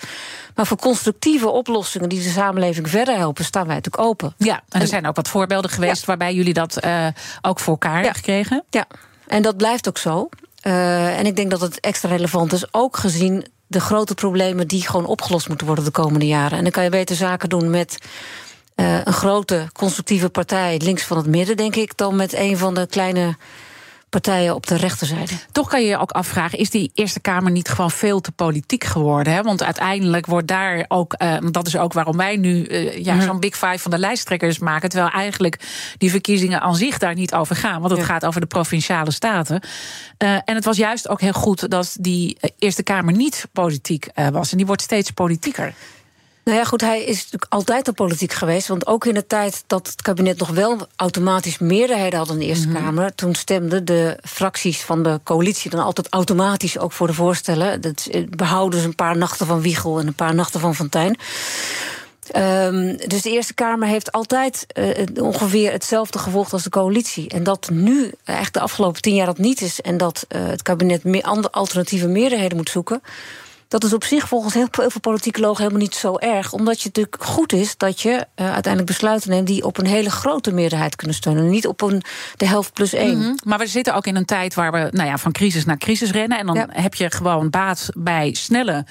[0.56, 4.34] Maar voor constructieve oplossingen die de samenleving verder helpen, staan wij natuurlijk open.
[4.38, 6.06] Ja, en er zijn ook wat voorbeelden geweest ja.
[6.06, 7.08] waarbij jullie dat uh,
[7.42, 7.98] ook voor elkaar ja.
[7.98, 8.64] hebben gekregen.
[8.70, 8.88] Ja,
[9.28, 10.30] en dat blijft ook zo.
[10.64, 14.88] Uh, en ik denk dat het extra relevant is, ook gezien de grote problemen die
[14.88, 16.58] gewoon opgelost moeten worden de komende jaren.
[16.58, 17.98] En dan kan je beter zaken doen met
[18.80, 22.74] uh, een grote constructieve partij links van het midden, denk ik, dan met een van
[22.74, 23.36] de kleine
[24.10, 25.34] partijen op de rechterzijde.
[25.52, 28.84] Toch kan je je ook afvragen: is die Eerste Kamer niet gewoon veel te politiek
[28.84, 29.34] geworden?
[29.34, 29.42] Hè?
[29.42, 33.22] Want uiteindelijk wordt daar ook, uh, dat is ook waarom wij nu uh, ja, mm.
[33.22, 34.90] zo'n Big Five van de lijsttrekkers maken.
[34.90, 35.60] Terwijl eigenlijk
[35.98, 37.80] die verkiezingen aan zich daar niet over gaan.
[37.80, 38.06] Want het ja.
[38.06, 39.62] gaat over de provinciale staten.
[40.24, 44.52] Uh, en het was juist ook heel goed dat die Eerste Kamer niet politiek was.
[44.52, 45.74] En die wordt steeds politieker.
[46.50, 48.68] Nou ja, goed, hij is natuurlijk altijd al politiek geweest.
[48.68, 52.46] Want ook in de tijd dat het kabinet nog wel automatisch meerderheden had in de
[52.46, 52.84] Eerste mm -hmm.
[52.84, 53.16] Kamer.
[53.16, 57.82] toen stemden de fracties van de coalitie dan altijd automatisch ook voor de voorstellen.
[57.82, 61.18] Dat behouden ze een paar nachten van Wiegel en een paar nachten van Fontijn.
[62.36, 67.30] Um, dus de Eerste Kamer heeft altijd uh, ongeveer hetzelfde gevolgd als de coalitie.
[67.30, 69.82] En dat nu, echt de afgelopen tien jaar dat niet is...
[69.82, 73.02] en dat uh, het kabinet meer andere alternatieve meerderheden moet zoeken...
[73.70, 76.54] Dat is op zich volgens heel veel politicologen helemaal niet zo erg.
[76.54, 80.10] Omdat je natuurlijk goed is dat je uh, uiteindelijk besluiten neemt die op een hele
[80.10, 81.50] grote meerderheid kunnen steunen.
[81.50, 82.02] Niet op een,
[82.36, 83.18] de helft plus één.
[83.18, 83.38] Mm -hmm.
[83.44, 86.12] Maar we zitten ook in een tijd waar we nou ja, van crisis naar crisis
[86.12, 86.40] rennen.
[86.40, 86.68] En dan ja.
[86.70, 88.86] heb je gewoon baat bij snelle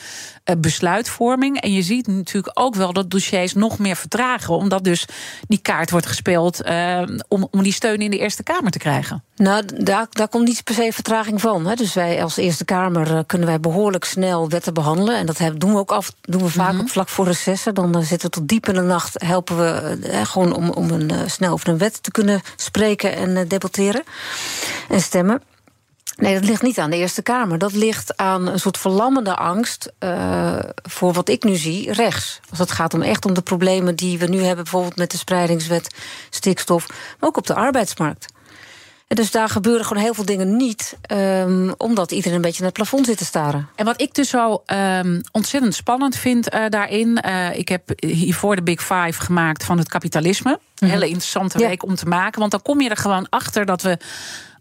[0.45, 1.61] uh, besluitvorming.
[1.61, 4.55] En je ziet natuurlijk ook wel dat dossiers nog meer vertragen.
[4.55, 5.05] Omdat dus
[5.49, 9.25] die kaart wordt gespeeld uh, om, om die steun in de Eerste Kamer te krijgen.
[9.37, 11.67] Nou, daar, daar komt niet per se vertraging van.
[11.67, 11.75] Hè.
[11.75, 15.17] Dus wij als Eerste Kamer kunnen wij behoorlijk snel wetten behandelen.
[15.17, 16.85] En dat doen we ook af, doen we vaak mm -hmm.
[16.85, 17.75] op vlak voor recessen.
[17.75, 20.91] Dan uh, zitten we tot diep in de nacht, helpen we uh, gewoon om, om
[20.91, 24.03] een, snel over een wet te kunnen spreken en debatteren
[24.89, 25.43] en stemmen.
[26.19, 27.59] Nee, dat ligt niet aan de Eerste Kamer.
[27.59, 32.41] Dat ligt aan een soort verlammende angst uh, voor wat ik nu zie, rechts.
[32.51, 35.17] Als het gaat om echt om de problemen die we nu hebben, bijvoorbeeld met de
[35.17, 35.95] spreidingswet,
[36.31, 38.27] stikstof, maar ook op de arbeidsmarkt.
[39.09, 42.79] Dus daar gebeuren gewoon heel veel dingen niet, um, omdat iedereen een beetje naar het
[42.79, 43.69] plafond zit te staren.
[43.75, 47.25] En wat ik dus zo um, ontzettend spannend vind uh, daarin.
[47.27, 50.51] Uh, ik heb hiervoor de Big Five gemaakt van het kapitalisme.
[50.51, 50.89] Een mm -hmm.
[50.89, 52.41] hele interessante week om te maken.
[52.41, 53.99] Want dan kom je er gewoon achter dat we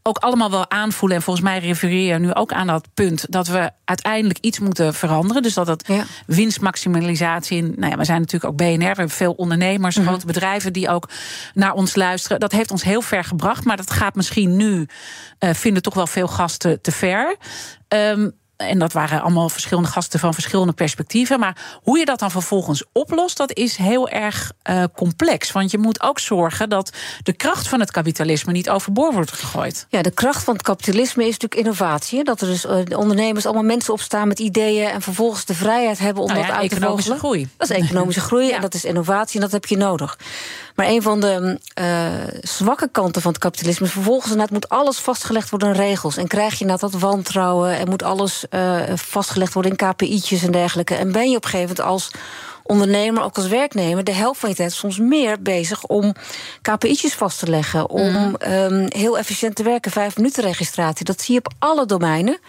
[0.07, 1.17] ook allemaal wel aanvoelen.
[1.17, 4.93] En volgens mij refereer je nu ook aan dat punt dat we uiteindelijk iets moeten
[4.93, 5.41] veranderen.
[5.41, 6.03] Dus dat het ja.
[6.25, 7.57] winstmaximalisatie.
[7.57, 8.77] In, nou ja, we zijn natuurlijk ook BNR.
[8.77, 10.11] We hebben veel ondernemers, mm -hmm.
[10.11, 11.09] grote bedrijven die ook
[11.53, 12.39] naar ons luisteren.
[12.39, 13.65] Dat heeft ons heel ver gebracht.
[13.65, 14.87] Maar dat gaat misschien nu,
[15.39, 17.35] uh, vinden toch wel veel gasten te ver.
[17.87, 21.39] Um, en dat waren allemaal verschillende gasten van verschillende perspectieven.
[21.39, 25.51] Maar hoe je dat dan vervolgens oplost, dat is heel erg uh, complex.
[25.51, 26.91] Want je moet ook zorgen dat
[27.23, 29.85] de kracht van het kapitalisme niet overboord wordt gegooid.
[29.89, 32.23] Ja, de kracht van het kapitalisme is natuurlijk innovatie.
[32.23, 35.99] Dat er dus uh, de ondernemers allemaal mensen opstaan met ideeën en vervolgens de vrijheid
[35.99, 37.17] hebben om nou ja, dat uit te vogelen.
[37.17, 37.49] groei.
[37.57, 38.55] Dat is economische groei ja.
[38.55, 40.17] en dat is innovatie en dat heb je nodig.
[40.75, 42.07] Maar een van de uh,
[42.41, 46.17] zwakke kanten van het kapitalisme is vervolgens inderdaad moet alles vastgelegd worden in regels.
[46.17, 50.51] En krijg je inderdaad dat wantrouwen en moet alles uh, vastgelegd worden in KPI'tjes en
[50.51, 50.95] dergelijke.
[50.95, 52.11] En ben je op een gegeven moment als
[52.63, 56.13] ondernemer, ook als werknemer, de helft van je tijd soms meer bezig om
[56.61, 57.89] KPI'tjes vast te leggen.
[57.89, 58.35] Om mm.
[58.47, 61.05] um, heel efficiënt te werken, vijf minuten registratie.
[61.05, 62.39] Dat zie je op alle domeinen.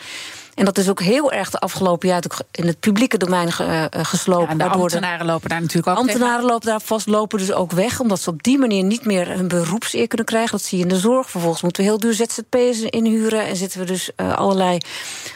[0.58, 4.58] En dat is ook heel erg de afgelopen jaar in het publieke domein uh, geslopen.
[4.58, 6.50] Ja, de ambtenaren de, lopen daar natuurlijk ook Ambtenaren tegen.
[6.50, 8.00] lopen daar vast, lopen dus ook weg...
[8.00, 10.50] omdat ze op die manier niet meer hun beroepseer kunnen krijgen.
[10.50, 11.30] Dat zie je in de zorg.
[11.30, 13.46] Vervolgens moeten we heel duur ZZP'ers inhuren...
[13.46, 14.78] en zitten we dus uh, allerlei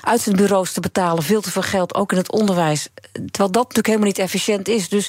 [0.01, 1.23] uitzendbureaus te betalen.
[1.23, 2.89] Veel te veel geld, ook in het onderwijs.
[3.13, 4.89] Terwijl dat natuurlijk helemaal niet efficiënt is.
[4.89, 5.09] Dus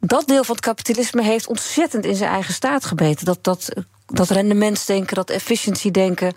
[0.00, 3.24] dat deel van het kapitalisme heeft ontzettend in zijn eigen staat gebeten.
[3.24, 3.68] Dat, dat,
[4.06, 6.32] dat rendementsdenken, dat efficiency denken...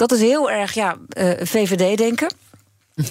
[0.00, 2.32] Dat is heel erg ja, uh, VVD-denken.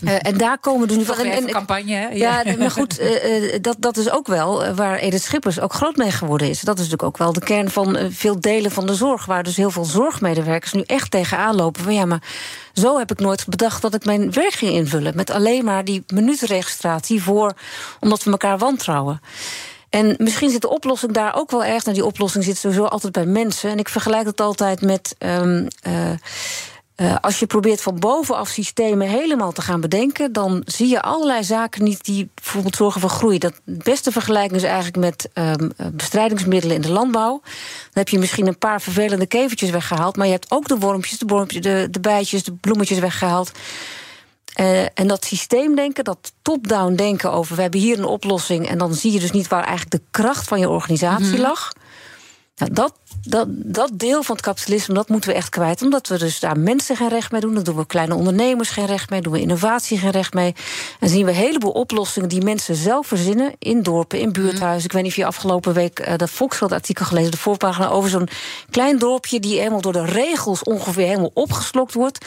[0.04, 1.17] Uh, en daar komen dus nu van.
[1.17, 2.08] En, en, campagne, hè?
[2.08, 5.95] Ja, ja maar goed, uh, dat, dat is ook wel waar Edith Schippers ook groot
[5.95, 6.62] mee geworden is.
[6.62, 9.25] Dat is natuurlijk ook wel de kern van veel delen van de zorg.
[9.25, 11.84] Waar dus heel veel zorgmedewerkers nu echt tegenaan lopen.
[11.84, 12.23] Van ja, maar
[12.73, 15.15] zo heb ik nooit bedacht dat ik mijn werk ging invullen.
[15.15, 17.54] Met alleen maar die minutenregistratie voor,
[17.99, 19.21] omdat we elkaar wantrouwen.
[19.89, 21.84] En misschien zit de oplossing daar ook wel erg.
[21.84, 23.69] Nou, die oplossing zit sowieso altijd bij mensen.
[23.69, 25.15] En ik vergelijk dat altijd met.
[25.19, 26.12] Um, uh,
[27.02, 31.44] uh, als je probeert van bovenaf systemen helemaal te gaan bedenken, dan zie je allerlei
[31.44, 33.38] zaken niet die bijvoorbeeld zorgen voor groei.
[33.38, 37.40] Dat beste vergelijking is eigenlijk met um, bestrijdingsmiddelen in de landbouw.
[37.42, 41.18] Dan heb je misschien een paar vervelende kevertjes weggehaald, maar je hebt ook de wormpjes,
[41.18, 43.52] de, wormpjes, de, de bijtjes, de bloemetjes weggehaald.
[44.60, 48.94] Uh, en dat systeemdenken, dat top-down denken over we hebben hier een oplossing en dan
[48.94, 51.42] zie je dus niet waar eigenlijk de kracht van je organisatie mm -hmm.
[51.42, 51.72] lag.
[52.56, 55.82] Nou, dat, dat, dat deel van het kapitalisme, dat moeten we echt kwijt.
[55.82, 57.54] Omdat we dus daar mensen geen recht mee doen.
[57.54, 59.22] Dan doen we kleine ondernemers geen recht mee.
[59.22, 60.56] Doen we innovatie geen recht mee.
[61.00, 63.54] En zien we een heleboel oplossingen die mensen zelf verzinnen.
[63.60, 64.78] In dorpen, in buurthuizen.
[64.78, 64.86] Mm.
[64.86, 67.32] Ik weet niet of je afgelopen week uh, dat Volkskrant-artikel gelezen.
[67.32, 68.30] De voorpagina over zo'n
[68.69, 72.26] klein dorpje die helemaal door de regels ongeveer helemaal opgeslokt wordt.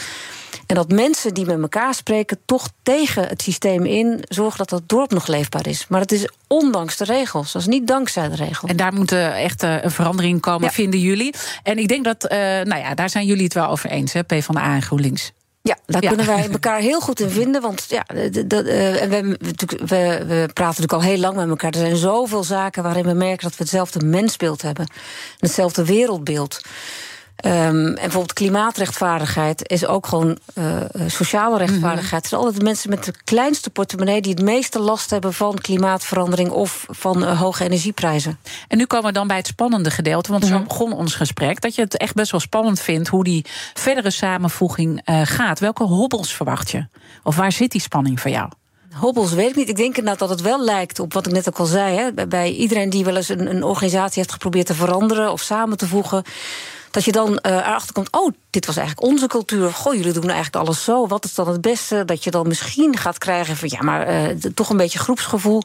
[0.67, 4.83] En dat mensen die met elkaar spreken toch tegen het systeem in zorgen dat dat
[4.87, 5.87] dorp nog leefbaar is.
[5.89, 7.53] Maar het is ondanks de regels.
[7.53, 8.71] Dat is niet dankzij de regels.
[8.71, 11.35] En daar moet echt een verandering verandering komen, vinden jullie.
[11.63, 14.23] En ik denk dat, uh, nou ja, daar zijn jullie het wel over eens, hè,
[14.23, 15.33] PvdA en GroenLinks.
[15.63, 17.63] Ja, daar kunnen wij elkaar heel goed in vinden.
[17.63, 18.05] Want ja,
[18.47, 19.37] dat, uh, en we,
[19.69, 21.71] we, we, praten natuurlijk al heel lang met elkaar.
[21.73, 24.87] Er zijn zoveel zaken waarin we merken dat we hetzelfde mensbeeld hebben.
[25.39, 26.61] Hetzelfde wereldbeeld.
[27.45, 30.77] Um, en bijvoorbeeld klimaatrechtvaardigheid is ook gewoon uh,
[31.07, 32.21] sociale rechtvaardigheid.
[32.21, 35.59] Het zijn altijd de mensen met de kleinste portemonnee die het meeste last hebben van
[35.59, 38.39] klimaatverandering of van uh, hoge energieprijzen.
[38.69, 40.67] En nu komen we dan bij het spannende gedeelte, want zo mhm.
[40.67, 41.61] begon ons gesprek.
[41.61, 45.61] Dat je het echt best wel spannend vindt hoe die verdere samenvoeging uh, gaat.
[45.61, 46.87] Welke hobbels verwacht je?
[47.23, 48.51] Of waar zit die spanning voor jou?
[48.93, 49.69] Hobbels weet ik niet.
[49.69, 51.97] Ik denk inderdaad dat het wel lijkt op wat ik net ook al zei.
[51.97, 55.77] Hè, bij iedereen die wel eens een, een organisatie heeft geprobeerd te veranderen of samen
[55.77, 56.23] te voegen
[56.93, 59.73] dat je dan uh, erachter komt, oh, dit was eigenlijk onze cultuur.
[59.73, 61.07] Goh, jullie doen eigenlijk alles zo.
[61.07, 62.05] Wat is dan het beste?
[62.05, 65.63] Dat je dan misschien gaat krijgen van, ja, maar uh, toch een beetje groepsgevoel.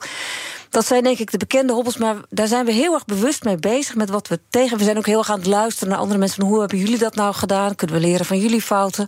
[0.69, 3.57] Dat zijn denk ik de bekende hobbels, maar daar zijn we heel erg bewust mee
[3.57, 4.77] bezig met wat we tegen.
[4.77, 6.43] We zijn ook heel erg aan het luisteren naar andere mensen.
[6.43, 7.75] hoe hebben jullie dat nou gedaan?
[7.75, 9.07] Kunnen we leren van jullie fouten?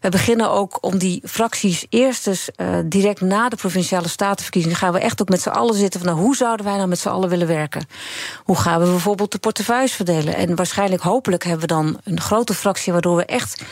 [0.00, 4.92] We beginnen ook om die fracties eerst dus uh, direct na de provinciale statenverkiezingen gaan
[4.92, 7.08] we echt ook met z'n allen zitten van nou, hoe zouden wij nou met z'n
[7.08, 7.86] allen willen werken?
[8.44, 10.34] Hoe gaan we bijvoorbeeld de portefeuilles verdelen?
[10.34, 13.62] En waarschijnlijk, hopelijk, hebben we dan een grote fractie waardoor we echt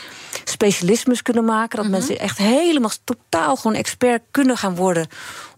[0.43, 1.77] specialismes kunnen maken.
[1.77, 1.99] Dat mm -hmm.
[1.99, 5.07] mensen echt helemaal totaal gewoon expert kunnen gaan worden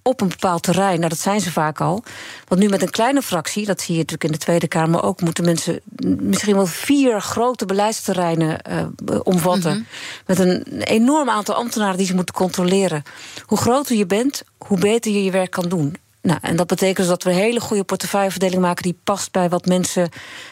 [0.03, 0.97] op een bepaald terrein.
[0.97, 2.03] Nou, dat zijn ze vaak al.
[2.47, 5.21] Want nu met een kleine fractie, dat zie je natuurlijk in de Tweede Kamer ook,
[5.21, 5.79] moeten mensen
[6.19, 9.71] misschien wel vier grote beleidsterreinen uh, omvatten.
[9.71, 9.83] Mhm.
[10.25, 13.03] Met een enorm aantal ambtenaren die ze moeten controleren.
[13.45, 15.95] Hoe groter je bent, hoe beter je je werk kan doen.
[16.21, 19.49] Nou, en dat betekent dus dat we een hele goede portefeuilleverdeling maken die past bij
[19.49, 20.09] wat mensen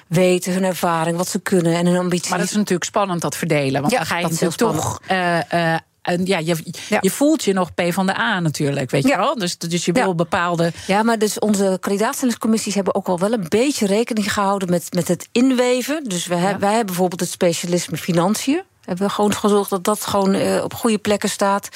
[0.07, 2.29] weten, hun ervaring, wat ze kunnen en hun ambities.
[2.29, 3.81] Maar dat is natuurlijk spannend, dat verdelen.
[3.81, 5.75] Want ja, dan ga je natuurlijk toch uh,
[6.09, 6.55] en ja, je,
[7.01, 9.35] je voelt je nog P van de A natuurlijk, weet je wel.
[9.35, 10.71] Dus, dus je wil bepaalde.
[10.87, 15.07] Ja, maar dus onze kandidaatstellingscommissies hebben ook al wel een beetje rekening gehouden met, met
[15.07, 16.03] het inweven.
[16.03, 18.61] Dus we wij hebben bijvoorbeeld het specialisme financiën.
[18.85, 21.69] Hebben we gewoon gezorgd dat dat gewoon uh, op goede plekken staat.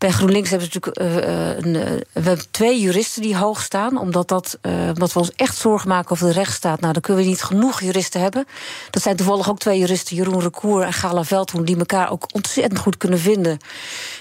[0.00, 3.98] Bij GroenLinks hebben ze natuurlijk uh, een, uh, we twee juristen die hoog staan.
[3.98, 4.58] Omdat, dat,
[4.88, 6.80] omdat we ons echt zorgen maken over de rechtsstaat.
[6.80, 8.46] Nou, dan kunnen we niet genoeg juristen hebben.
[8.90, 11.64] Dat zijn toevallig ook twee juristen, Jeroen Recour en Gala Veldhoen...
[11.64, 13.58] die elkaar ook ontzettend goed kunnen vinden.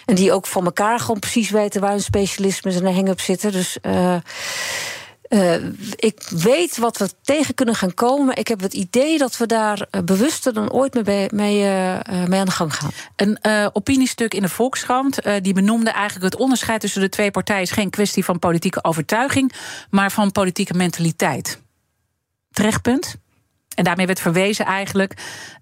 [0.06, 3.52] En die ook van elkaar gewoon precies weten waar hun specialismes en hang-up zitten.
[3.52, 3.78] Dus...
[3.82, 4.16] Uh,
[5.96, 8.36] ik weet wat we tegen kunnen gaan komen.
[8.36, 12.40] Ik heb het idee dat we daar uh, bewuster dan ooit mee, mee, uh, mee
[12.40, 12.92] aan de gang gaan.
[13.16, 13.40] Een
[13.74, 15.20] opiniestuk in de Volkskrant.
[15.42, 17.62] die benoemde eigenlijk het onderscheid tussen de twee partijen.
[17.62, 19.54] is geen kwestie van politieke overtuiging.
[19.90, 21.62] maar van politieke mentaliteit.
[22.52, 23.16] Terechtpunt?
[23.80, 25.14] En daarmee werd verwezen eigenlijk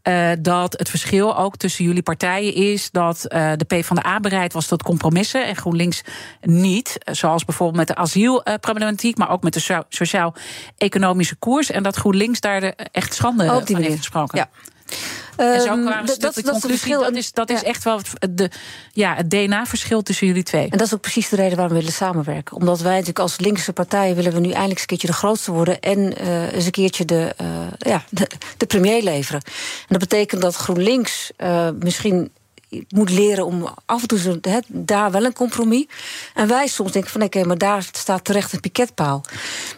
[0.03, 4.67] uh, dat het verschil ook tussen jullie partijen is dat uh, de PvdA bereid was
[4.67, 6.01] tot compromissen en GroenLinks
[6.41, 6.97] niet.
[7.11, 11.71] Zoals bijvoorbeeld met de asielproblematiek, maar ook met de sociaal-economische koers.
[11.71, 14.37] En dat GroenLinks daar de echt schande van heeft gesproken.
[14.37, 14.49] Ja.
[15.37, 18.57] En zo ehm, kwamen ze dat, de conclusie, dat, is, dat is echt wel het,
[18.91, 20.69] ja, het DNA-verschil tussen jullie twee.
[20.69, 22.55] En dat is ook precies de reden waarom we willen samenwerken.
[22.55, 25.51] Omdat wij natuurlijk als linkse partij willen we nu eindelijk eens een keertje de grootste
[25.51, 25.79] worden...
[25.79, 27.47] en uh, eens een keertje de, uh,
[27.77, 29.41] ja, de, de premier leveren.
[29.43, 32.31] En dat betekent dat GroenLinks uh, misschien
[32.89, 35.85] moet leren om af en toe zo, he, daar wel een compromis.
[36.33, 39.21] En wij soms denken van oké, maar daar staat terecht een piketpaal.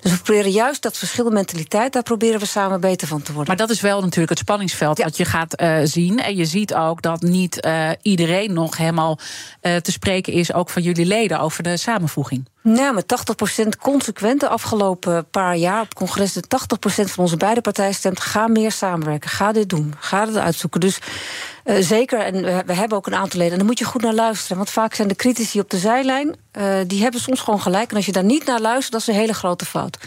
[0.01, 3.47] Dus we proberen juist dat verschil mentaliteit, daar proberen we samen beter van te worden.
[3.47, 5.03] Maar dat is wel natuurlijk het spanningsveld ja.
[5.03, 6.19] wat je gaat uh, zien.
[6.19, 9.19] En je ziet ook dat niet uh, iedereen nog helemaal
[9.61, 12.47] uh, te spreken is, ook van jullie leden, over de samenvoeging.
[12.61, 13.05] Nou, met
[13.63, 16.33] 80% consequent de afgelopen paar jaar op congres...
[16.33, 18.19] de 80% van onze beide partijen stemt...
[18.19, 20.79] ga meer samenwerken, ga dit doen, ga het uitzoeken.
[20.79, 20.99] Dus
[21.65, 23.51] uh, zeker, en we, hebben ook een aantal leden...
[23.51, 24.57] en daar moet je goed naar luisteren.
[24.57, 26.35] Want vaak zijn de critici op de zijlijn...
[26.57, 27.89] Uh, die hebben soms gewoon gelijk.
[27.89, 29.97] En als je daar niet naar luistert, dat is een hele grote fout.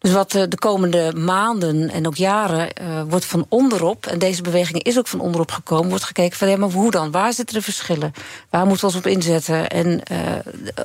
[0.00, 4.06] Dus wat eh, de komende maanden en ook jaren uh, wordt van onderop...
[4.06, 5.88] en deze beweging is ook van onderop gekomen...
[5.88, 7.10] wordt gekeken van, ja, maar hoe dan?
[7.10, 8.12] Waar zitten de verschillen?
[8.50, 9.68] Waar moeten we ons op inzetten?
[9.68, 10.18] En uh,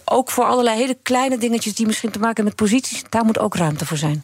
[0.06, 1.76] ook voor allerlei hele kleine dingetjes...
[1.76, 3.04] die misschien te maken hebben met posities...
[3.10, 4.24] daar moet ook ruimte voor zijn.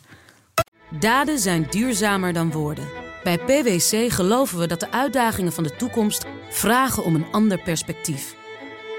[1.00, 2.88] Daden zijn duurzamer dan woorden.
[3.24, 6.26] Bij PwC geloven we dat de uitdagingen van de toekomst...
[6.50, 8.36] vragen om een ander perspectief.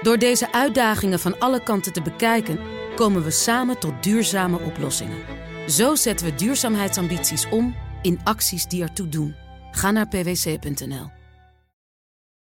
[0.01, 2.59] Door deze uitdagingen van alle kanten te bekijken...
[2.95, 5.42] komen we samen tot duurzame oplossingen.
[5.67, 9.35] Zo zetten we duurzaamheidsambities om in acties die ertoe doen.
[9.71, 11.11] Ga naar pwc.nl.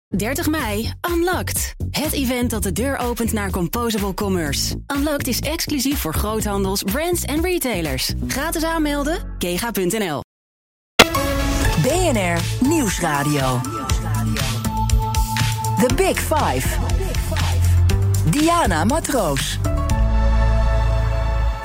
[0.08, 1.74] 30 mei, Unlocked.
[1.90, 4.76] Het event dat de deur opent naar Composable Commerce.
[4.96, 8.12] Unlocked is exclusief voor groothandels, brands en retailers.
[8.28, 10.20] Gratis aanmelden, kega.nl.
[11.82, 13.60] BNR Nieuwsradio.
[15.80, 16.78] The Big Five.
[18.30, 19.58] Diana Matroos.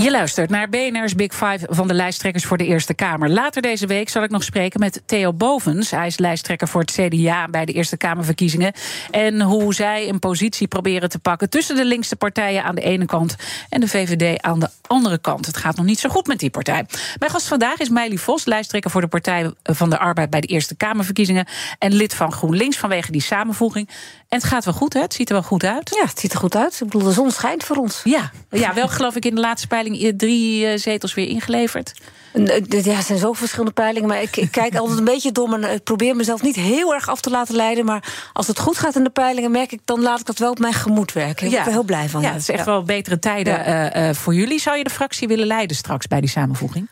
[0.02, 3.30] Je luistert naar BNR's Big Five van de lijsttrekkers voor de Eerste Kamer.
[3.30, 5.92] Later deze week zal ik nog spreken met Theo Bovens.
[5.92, 8.74] Hij is lijsttrekker voor het CDA bij de Eerste Kamerverkiezingen.
[9.12, 13.06] En hoe zij een positie proberen te pakken tussen de linkse partijen aan de ene
[13.06, 13.36] kant
[13.70, 15.46] en de VVD aan de andere kant.
[15.46, 16.86] Het gaat nog niet zo goed met die partij.
[17.20, 20.48] Mijn gast vandaag is Meili Vos, lijsttrekker voor de Partij van de Arbeid bij de
[20.48, 21.46] Eerste Kamerverkiezingen.
[21.80, 23.90] En lid van GroenLinks vanwege die samenvoeging.
[24.28, 25.02] En het gaat wel goed, hè?
[25.02, 25.96] Het ziet er wel goed uit.
[26.00, 26.74] Ja, het ziet er goed uit.
[26.74, 28.02] Ik bedoel, de zon schijnt voor ons.
[28.04, 31.94] Ja, ja wel geloof ik in de laatste peiling drie eh, zetels weer ingeleverd.
[32.34, 32.60] Ja,
[32.96, 34.08] er zijn zo verschillende peilingen.
[34.08, 37.10] Maar ik, ik kijk altijd een beetje dom en ik probeer mezelf niet heel erg
[37.10, 37.86] af te laten leiden.
[37.86, 40.52] Maar als het goed gaat in de peilingen, merk ik, dan laat ik dat wel
[40.52, 41.46] op mijn gemoed werken.
[41.46, 42.22] Ik ben er heel blij van.
[42.22, 44.60] Ja, het is echt wel betere tijden uh, uh, voor jullie.
[44.60, 46.90] Zou je de fractie willen leiden straks bij die samenvoeging?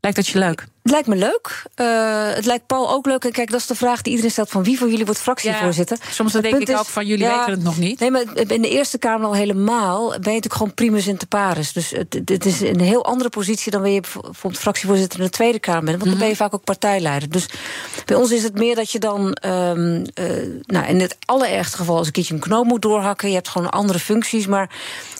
[0.00, 0.66] Lijkt dat je leuk?
[0.84, 1.62] Het lijkt me leuk.
[1.76, 3.24] Uh, het lijkt Paul ook leuk.
[3.24, 5.98] En kijk, dat is de vraag die iedereen stelt: van wie van jullie wordt fractievoorzitter?
[6.00, 8.00] Ja, soms dan denk ik is, ook van jullie ja, weten het nog niet.
[8.00, 11.72] Nee, maar in de Eerste Kamer al helemaal ben je natuurlijk gewoon primus inter pares.
[11.72, 15.30] Dus het, het, is een heel andere positie dan wanneer je bijvoorbeeld fractievoorzitter in de
[15.30, 15.98] Tweede Kamer bent.
[15.98, 16.42] Want dan ben je mhm.
[16.42, 17.30] vaak ook partijleider.
[17.30, 17.48] Dus
[18.04, 20.26] bij ons is het meer dat je dan, um, uh,
[20.62, 23.28] nou, in het allerergste geval, als een keertje een knoop moet doorhakken.
[23.28, 24.70] Je hebt gewoon andere functies, maar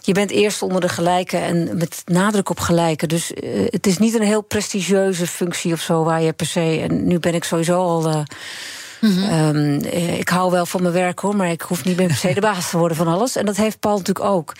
[0.00, 3.08] je bent eerst onder de gelijken en met nadruk op gelijken.
[3.08, 6.86] Dus uh, het is niet een heel prestigieuze functie of zo waar je per se.
[6.88, 8.08] En nu ben ik sowieso al.
[8.08, 8.22] Uh,
[9.00, 9.56] mm -hmm.
[9.56, 9.82] um,
[10.18, 12.40] ik hou wel van mijn werk hoor, maar ik hoef niet meer per se de
[12.50, 13.36] baas te worden van alles.
[13.36, 14.52] En dat heeft Paul natuurlijk ook.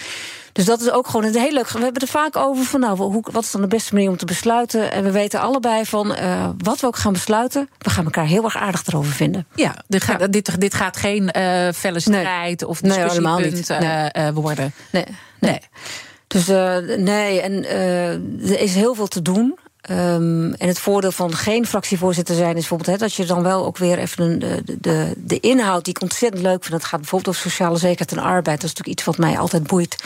[0.54, 1.68] Dus dat is ook gewoon een heel leuk.
[1.68, 4.16] We hebben er vaak over van, nou, hoe, wat is dan de beste manier om
[4.16, 4.92] te besluiten?
[4.92, 8.44] En we weten allebei van uh, wat we ook gaan besluiten, we gaan elkaar heel
[8.44, 9.46] erg aardig erover vinden.
[9.54, 10.26] Ja, dit, ja.
[10.26, 12.68] dit, dit gaat geen uh, felle strijd nee.
[12.68, 14.72] of discussiepunt nee, uh, worden.
[14.90, 15.04] Nee,
[15.40, 15.60] nee.
[16.26, 16.46] Dus
[16.98, 17.68] nee, en
[18.50, 19.58] er is heel veel te doen.
[19.90, 23.78] Um, en het voordeel van geen fractievoorzitter zijn is bijvoorbeeld dat je dan wel ook
[23.78, 26.72] weer even de, de, de inhoud die ik ontzettend leuk vind.
[26.72, 28.60] Dat gaat bijvoorbeeld over sociale zekerheid en arbeid.
[28.60, 30.04] Dat is natuurlijk iets wat mij altijd boeit.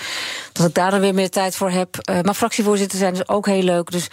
[0.53, 1.97] Dat ik daar dan weer meer tijd voor heb.
[2.11, 3.91] Uh, maar fractievoorzitter zijn is ook heel leuk.
[3.91, 4.09] Dus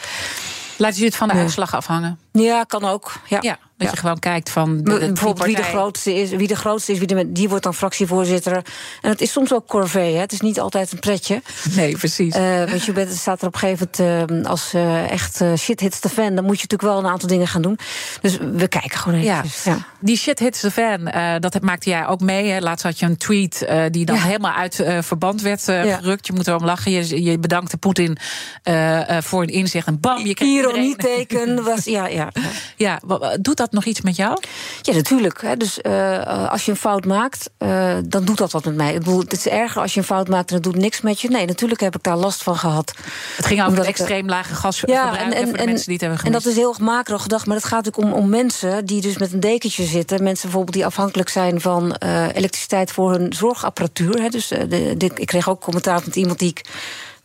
[0.77, 1.41] Laat je het van de ja.
[1.41, 2.19] uitslag afhangen?
[2.31, 3.13] Ja, kan ook.
[3.27, 3.37] Ja.
[3.41, 3.93] ja dat ja.
[3.93, 4.77] je gewoon kijkt van.
[4.77, 7.63] De, de, Bijvoorbeeld wie de grootste is, wie de grootste is, wie de, die wordt
[7.63, 8.55] dan fractievoorzitter.
[9.01, 10.19] En het is soms ook corvée, hè?
[10.19, 11.41] het is niet altijd een pretje.
[11.75, 12.35] Nee, precies.
[12.35, 15.79] Uh, want je bent, staat er op een gegeven moment uh, als uh, echt shit
[15.79, 17.79] hits the fan, dan moet je natuurlijk wel een aantal dingen gaan doen.
[18.21, 19.33] Dus we kijken gewoon even.
[19.33, 19.43] Ja.
[19.63, 19.77] ja.
[19.99, 22.49] Die shit hits the fan, dat maakte jij ook mee.
[22.49, 22.59] Hè?
[22.59, 26.27] Laatst had je een tweet die dan helemaal uit verband werd gerukt.
[26.27, 26.91] Je moet erom lachen.
[26.91, 28.17] Je, je bedankte Poetin
[29.19, 32.31] voor een inzicht en bam, je kreeg Ironieteken was, ja, ja.
[32.75, 32.99] Ja,
[33.41, 34.37] doet dat nog iets met jou?
[34.81, 35.41] Ja, natuurlijk.
[35.41, 35.57] Hè.
[35.57, 38.93] Dus uh, als je een fout maakt, uh, dan doet dat wat met mij.
[38.93, 41.21] Ik bedoel, het is erger als je een fout maakt en het doet niks met
[41.21, 41.29] je.
[41.29, 42.93] Nee, natuurlijk heb ik daar last van gehad.
[43.35, 45.93] Het ging over het extreem lage gasverbruik ja, en, en, voor de en, mensen die
[45.93, 46.25] het hebben gemist.
[46.25, 49.01] En dat is heel erg macro gedacht, maar het gaat natuurlijk om, om mensen die
[49.01, 50.23] dus met een dekentje zitten.
[50.23, 54.21] Mensen bijvoorbeeld die afhankelijk zijn van uh, elektriciteit voor hun zorgapparatuur.
[54.21, 54.29] Hè.
[54.29, 56.65] Dus de, de, ik kreeg ook commentaar met iemand die ik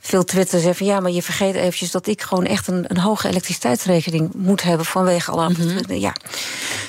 [0.01, 2.99] veel Twitter zeggen van ja, maar je vergeet eventjes dat ik gewoon echt een, een
[2.99, 5.49] hoge elektriciteitsrekening moet hebben vanwege alle.
[5.49, 5.95] Mm -hmm.
[5.95, 6.13] Ja.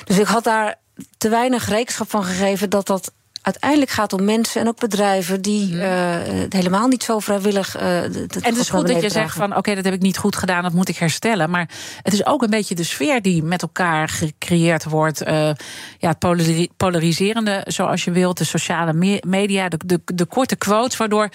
[0.04, 0.74] Dus ik had daar
[1.18, 5.72] te weinig rekenschap van gegeven dat dat uiteindelijk gaat om mensen en ook bedrijven die
[5.72, 6.16] uh,
[6.48, 7.76] helemaal niet zo vrijwillig.
[7.76, 10.18] Uh, en het is goed dat je zegt van oké, okay, dat heb ik niet
[10.18, 11.50] goed gedaan, dat moet ik herstellen.
[11.50, 11.68] Maar
[12.02, 15.22] het is ook een beetje de sfeer die met elkaar gecreëerd wordt.
[15.22, 15.50] Uh,
[15.98, 21.28] ja, het polariserende, zoals je wilt, de sociale media, de, de, de korte quotes, waardoor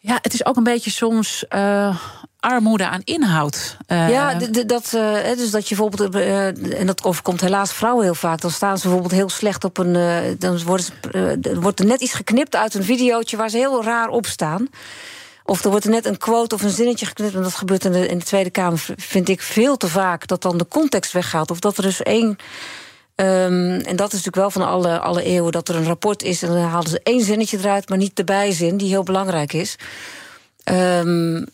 [0.00, 1.96] ja, het is ook een beetje soms uh,
[2.40, 3.76] armoede aan inhoud.
[3.88, 4.10] Uh.
[4.10, 4.34] Ja,
[4.66, 6.14] dat, uh, dus dat je bijvoorbeeld,
[6.74, 9.92] en dat overkomt helaas vrouwen heel vaak, dan staan ze bijvoorbeeld heel slecht op een.
[10.38, 14.08] dan worden ze, wordt er net iets geknipt uit een videootje waar ze heel raar
[14.08, 14.68] op staan.
[15.44, 17.34] Of er wordt er net een quote of een zinnetje geknipt.
[17.34, 20.26] En dat gebeurt in de, in de Tweede Kamer, vind ik veel te vaak.
[20.26, 21.50] Dat dan de context weggaat.
[21.50, 22.36] Of dat er dus één
[23.20, 26.42] Um, en dat is natuurlijk wel van alle, alle eeuwen dat er een rapport is
[26.42, 29.76] en dan halen ze één zinnetje eruit, maar niet de bijzin, die heel belangrijk is.
[30.64, 31.44] Um, uh,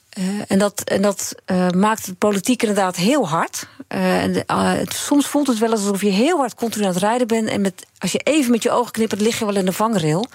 [0.49, 3.67] en dat, en dat uh, maakt de politiek inderdaad heel hard.
[3.89, 7.03] Uh, en de, het, soms voelt het wel alsof je heel hard continu aan het
[7.03, 7.49] rijden bent.
[7.49, 10.27] En met, als je even met je ogen knippert, lig je wel in de vangrail.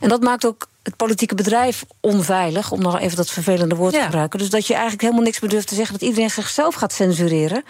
[0.00, 3.98] En dat maakt ook het politieke bedrijf onveilig, om nog even dat vervelende woord ja.
[3.98, 4.38] te gebruiken.
[4.38, 7.64] Dus dat je eigenlijk helemaal niks meer durft te zeggen, dat iedereen zichzelf gaat censureren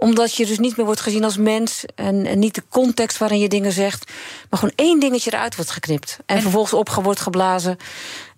[0.00, 1.84] omdat je dus niet meer wordt gezien als mens.
[1.94, 4.12] En, en niet de context waarin je dingen zegt.
[4.50, 6.18] Maar gewoon één dingetje eruit wordt geknipt.
[6.26, 7.76] En, en vervolgens op wordt geblazen.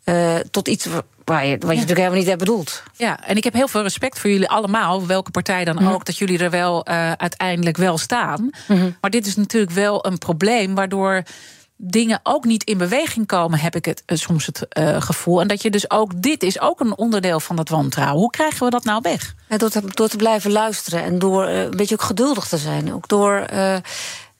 [0.04, 0.86] Uh, tot iets
[1.24, 1.72] waar je, wat je ja.
[1.72, 2.82] natuurlijk helemaal niet hebt bedoeld.
[2.96, 6.18] Ja, en ik heb heel veel respect voor jullie allemaal, welke partij dan ook, dat
[6.18, 8.40] jullie er wel uh, uiteindelijk wel staan.
[8.40, 8.96] Mm -hmm.
[9.00, 11.22] Maar dit is natuurlijk wel een probleem waardoor
[11.84, 15.40] dingen ook niet in beweging komen, heb ik het uh, soms het uh, gevoel.
[15.40, 18.20] En dat je dus ook, dit is ook een onderdeel van dat wantrouwen.
[18.20, 19.34] Hoe krijgen we dat nou weg?
[19.48, 22.94] Door, te, door te blijven luisteren en door uh, een beetje ook geduldig te zijn.
[22.94, 23.46] Ook door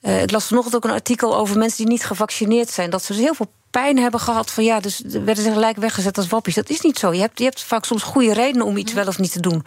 [0.03, 2.91] ik las vanochtend ook een artikel over mensen die niet gevaccineerd zijn.
[2.91, 4.51] Dat ze dus heel veel pijn hebben gehad.
[4.51, 6.55] Van ja, dus werden ze gelijk weggezet als wappies.
[6.55, 7.13] Dat is niet zo.
[7.13, 9.65] Je hebt, je hebt vaak soms goede redenen om iets wel of niet te doen.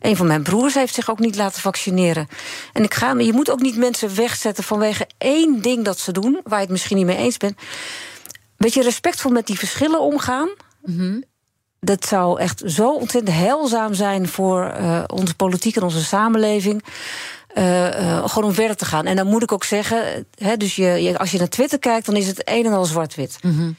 [0.00, 2.28] Een van mijn broers heeft zich ook niet laten vaccineren.
[2.72, 6.40] En ik ga, je moet ook niet mensen wegzetten vanwege één ding dat ze doen,
[6.44, 7.58] waar je het misschien niet mee eens bent.
[8.56, 10.48] Weet je, respectvol met die verschillen omgaan.
[10.82, 11.20] Mhm.
[11.80, 16.84] Dat zou echt zo ontzettend heilzaam zijn voor uh, onze politiek en onze samenleving.
[17.58, 19.06] Uh, uh, gewoon om verder te gaan.
[19.06, 22.16] En dan moet ik ook zeggen, hè, dus je, als je naar Twitter kijkt, dan
[22.16, 23.38] is het een en al zwart-wit.
[23.42, 23.70] Mhm.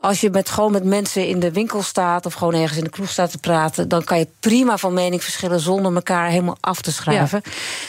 [0.00, 2.90] Als je met, gewoon met mensen in de winkel staat of gewoon ergens in de
[2.90, 6.80] kroeg staat te praten, dan kan je prima van mening verschillen zonder elkaar helemaal af
[6.80, 7.42] te schrijven.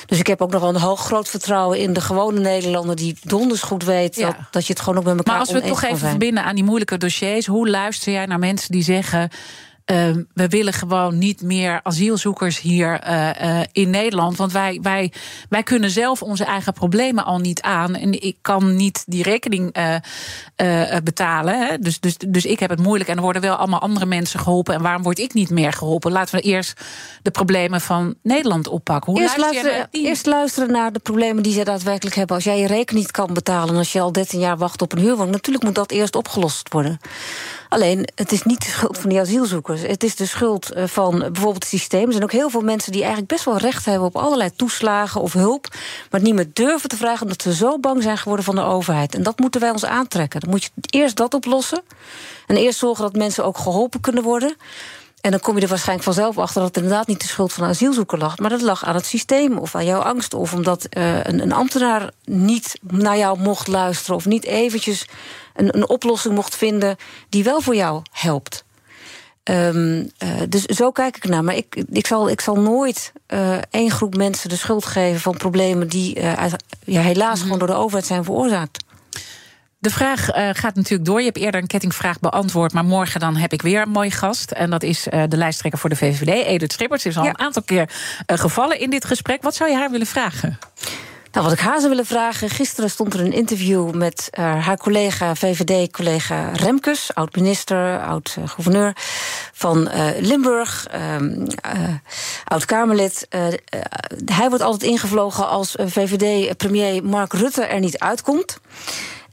[0.05, 3.17] Dus ik heb ook nog wel een hoog groot vertrouwen in de gewone Nederlander die
[3.21, 5.67] donders goed weet dat, dat je het gewoon ook met elkaar Maar als we het
[5.67, 9.29] toch even verbinden aan die moeilijke dossiers, hoe luister jij naar mensen die zeggen
[9.85, 14.37] Ehm, we willen gewoon niet meer asielzoekers hier uh, in Nederland.
[14.37, 15.11] Want wij, wij,
[15.49, 17.95] wij kunnen zelf onze eigen problemen al niet aan.
[17.95, 21.67] En ik kan niet die rekening uh, betalen.
[21.67, 21.77] Hè.
[21.79, 23.09] Dus, dus, dus ik heb het moeilijk.
[23.09, 24.73] En er worden wel allemaal andere mensen geholpen.
[24.73, 26.11] En waarom word ik niet meer geholpen?
[26.11, 26.81] Laten we eerst
[27.21, 29.11] de problemen van Nederland oppakken.
[29.11, 32.35] Hoe eerst, luisteren, eerst luisteren naar de problemen die ze daadwerkelijk hebben.
[32.35, 33.75] Als jij je rekening niet kan betalen.
[33.75, 35.35] Als je al 13 jaar wacht op een huurwoning.
[35.35, 36.99] Natuurlijk moet dat eerst opgelost worden.
[37.69, 39.74] Alleen, het is niet de schuld van die asielzoekers.
[39.81, 42.05] Het is de schuld eh, van bijvoorbeeld het systeem.
[42.05, 45.21] Er zijn ook heel veel mensen die eigenlijk best wel recht hebben op allerlei toeslagen
[45.21, 45.67] of hulp.
[46.09, 49.15] Maar niet meer durven te vragen omdat ze zo bang zijn geworden van de overheid.
[49.15, 50.39] En dat moeten wij ons aantrekken.
[50.39, 51.81] Dan moet je eerst dat oplossen.
[52.47, 54.55] En eerst zorgen dat mensen ook geholpen kunnen worden.
[55.25, 57.63] En dan kom je er waarschijnlijk vanzelf achter dat het inderdaad niet de schuld van
[57.63, 58.37] een asielzoeker lag.
[58.37, 60.33] Maar dat lag aan het systeem of aan jouw angst.
[60.33, 64.15] Of omdat uh, een, een, ambtenaar niet naar jou mocht luisteren.
[64.15, 65.07] Of niet eventjes
[65.53, 66.95] een, een oplossing mocht vinden
[67.29, 68.64] die wel voor jou helpt.
[69.51, 71.43] Um, uh, dus zo kijk ik naar.
[71.43, 75.37] Maar ik, ik, zal, ik zal nooit uh, één groep mensen de schuld geven van
[75.37, 76.45] problemen die uh,
[76.83, 78.83] ja, helaas mm gewoon door de overheid zijn veroorzaakt.
[79.77, 81.19] De vraag gaat natuurlijk door.
[81.19, 82.73] Je hebt eerder een kettingvraag beantwoord.
[82.73, 84.51] Maar morgen dan heb ik weer een mooie gast.
[84.51, 87.05] En dat is de lijsttrekker voor de VVD, Edith Schippers.
[87.05, 87.29] Is al ja.
[87.29, 87.89] een aantal keer
[88.25, 89.43] gevallen in dit gesprek.
[89.43, 90.57] Wat zou je haar willen vragen?
[91.35, 92.49] Nou, wat ik haar zou willen vragen.
[92.49, 98.93] Gisteren stond er een interview met uh, haar collega, VVD-collega Remkes, oud-minister, oud-gouverneur
[99.53, 101.15] van uh, Limburg, uh,
[102.45, 103.27] oud-Kamerlid.
[104.25, 108.59] hij wordt altijd ingevlogen als VVD-premier Mark Rutte er niet uitkomt.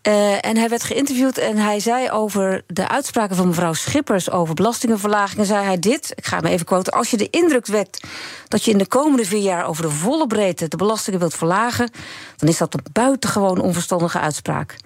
[0.09, 4.55] Uh, en hij werd geïnterviewd en hij zei over de uitspraken van mevrouw Schippers over
[4.55, 5.47] belastingenverlagingen.
[5.47, 6.93] Zei hij dit, ik ga hem even quoten.
[6.93, 8.07] Als je de indruk wekt
[8.49, 11.91] dat je in de komende vier jaar over de volle breedte de belastingen wilt verlagen,
[12.37, 14.77] dan is dat een buitengewoon onverstandige uitspraak.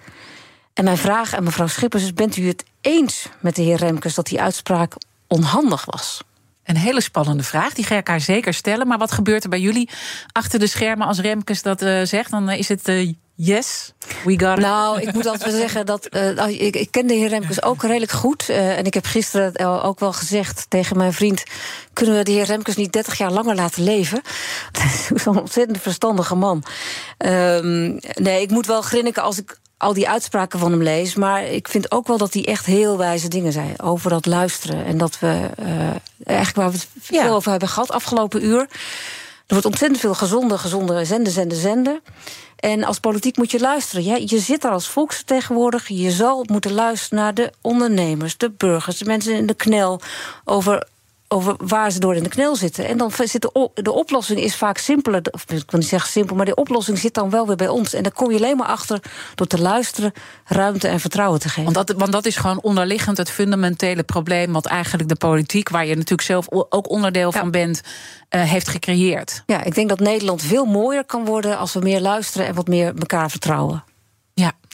[0.73, 4.15] En mijn vraag aan mevrouw Schippers is: bent u het eens met de heer Remkes
[4.15, 4.93] dat die uitspraak
[5.27, 6.21] onhandig was?
[6.63, 8.87] Een hele spannende vraag, die ga ik haar zeker stellen.
[8.87, 9.89] Maar wat gebeurt er bij jullie
[10.31, 12.31] achter de schermen als Remkes dat uh, zegt?
[12.31, 12.87] Dan is het
[13.39, 14.63] Yes, we got it.
[14.63, 16.07] Nou, ik moet altijd zeggen dat.
[16.11, 18.49] Uh, ik, ik, ken de heer Remkes ook redelijk goed.
[18.49, 21.43] Uh, en ik heb gisteren ook wel gezegd tegen mijn vriend.
[21.93, 24.21] Kunnen we de heer Remkes niet 30 jaar langer laten leven?
[24.71, 24.83] Dat
[25.15, 26.63] is een ontzettend verstandige man.
[27.17, 31.15] Um, nee, ik moet wel grinniken als ik al die uitspraken van hem lees.
[31.15, 33.73] Maar ik vind ook wel dat hij echt heel wijze dingen zei.
[33.83, 34.85] Over dat luisteren.
[34.85, 35.49] En dat we.
[35.59, 35.67] Uh,
[36.23, 37.29] eigenlijk waar we het veel ja.
[37.29, 38.67] over hebben gehad afgelopen uur.
[39.47, 42.01] Er wordt ontzettend veel gezonde, gezonde zenden, zenden, zenden.
[42.55, 44.03] En als politiek moet je luisteren.
[44.03, 45.95] Ja, je zit daar als volksvertegenwoordiger.
[45.95, 50.01] Je zal moeten luisteren naar de ondernemers, de burgers, de mensen in de knel.
[50.45, 50.87] Over
[51.27, 52.87] over waar ze door in de knel zitten.
[52.87, 55.21] En dan zit de, de oplossing is vaak simpeler.
[55.31, 57.93] Of ik wil niet zeggen simpel, maar de oplossing zit dan wel weer bij ons.
[57.93, 59.01] En daar kom je alleen maar achter
[59.35, 60.13] door te luisteren,
[60.45, 61.73] ruimte en vertrouwen te geven.
[61.73, 64.51] Want dat, want dat is gewoon onderliggend het fundamentele probleem.
[64.51, 67.39] wat eigenlijk de politiek, waar je natuurlijk zelf ook onderdeel ja.
[67.39, 67.81] van bent,
[68.29, 69.43] uh, heeft gecreëerd.
[69.45, 72.67] Ja, ik denk dat Nederland veel mooier kan worden als we meer luisteren en wat
[72.67, 73.83] meer elkaar vertrouwen.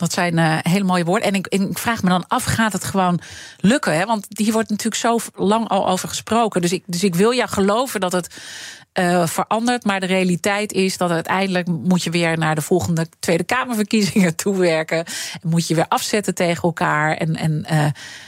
[0.03, 1.27] Dat zijn uh, hele mooie woorden.
[1.27, 3.19] En ik, ik, vraag me dan af, gaat het gewoon
[3.57, 3.97] lukken?
[3.97, 4.05] Hè?
[4.05, 6.61] Want hier wordt natuurlijk zo lang al over gesproken.
[6.61, 8.35] Dus ik, dus ik wil ja geloven dat het
[8.99, 9.85] uh, verandert.
[9.85, 15.05] Maar de realiteit is dat uiteindelijk moet je weer naar de volgende Tweede Kamerverkiezingen toewerken.
[15.41, 17.17] Moet je weer afzetten tegen elkaar.
[17.17, 17.85] En, en uh,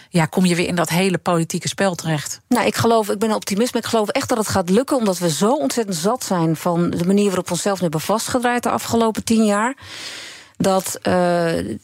[0.10, 2.42] ja, kom je weer in dat hele politieke spel terecht.
[2.48, 4.98] Nou, ik geloof, ik ben optimist, maar ik geloof echt dat het gaat lukken.
[4.98, 8.70] Omdat we zo ontzettend zat zijn van de manier waarop we onszelf hebben vastgedraaid de
[8.70, 9.76] afgelopen tien jaar
[10.58, 11.76] dat uh,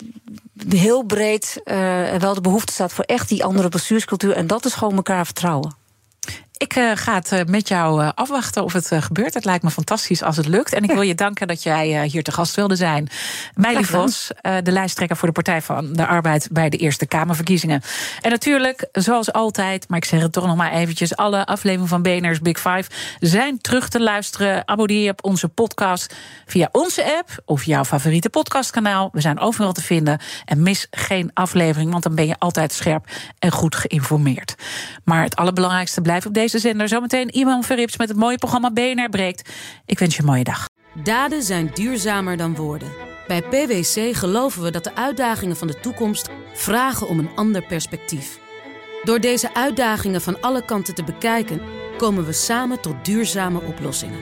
[0.67, 4.35] heel breed uh, wel de behoefte staat voor echt die andere bestuurscultuur.
[4.35, 5.75] En dat is gewoon elkaar vertrouwen.
[6.61, 9.33] Ik uh, ga het uh, met jou uh, afwachten of het gebeurt.
[9.33, 10.73] Het lijkt me fantastisch als het lukt.
[10.73, 13.09] En ik wil je danken dat jij hier te gast wilde zijn.
[13.53, 14.31] Meili Vos,
[14.63, 17.81] de lijsttrekker voor de Partij van de Arbeid bij de Eerste Kamerverkiezingen.
[18.21, 21.15] En natuurlijk, zoals altijd, maar ik zeg het toch nog maar eventjes...
[21.15, 22.83] alle afleveringen van BNR's Big Five
[23.19, 24.67] zijn terug te luisteren.
[24.67, 29.09] Abonneer je op onze podcast via onze app of jouw favoriete podcastkanaal.
[29.11, 30.19] We zijn overal te vinden.
[30.45, 33.05] En mis geen aflevering, want dan ben je altijd scherp
[33.39, 34.55] en goed geïnformeerd.
[35.03, 36.87] Maar het allerbelangrijkste blijft op deze zender.
[36.87, 39.49] Zometeen Iman Verrips met het mooie programma BNR Breekt.
[39.85, 40.65] Ik wens je een mooie dag.
[41.03, 42.91] Daden zijn duurzamer dan woorden.
[43.27, 48.39] Bij PwC geloven we dat de uitdagingen van de toekomst vragen om een ander perspectief.
[49.03, 51.61] Door deze uitdagingen van alle kanten te bekijken,
[51.97, 54.19] komen we samen tot duurzame oplossingen.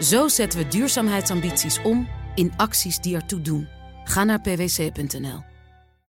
[0.00, 3.68] Zo zetten we duurzaamheidsambities om in acties die ertoe doen.
[4.04, 5.51] Ga naar pwc.nl.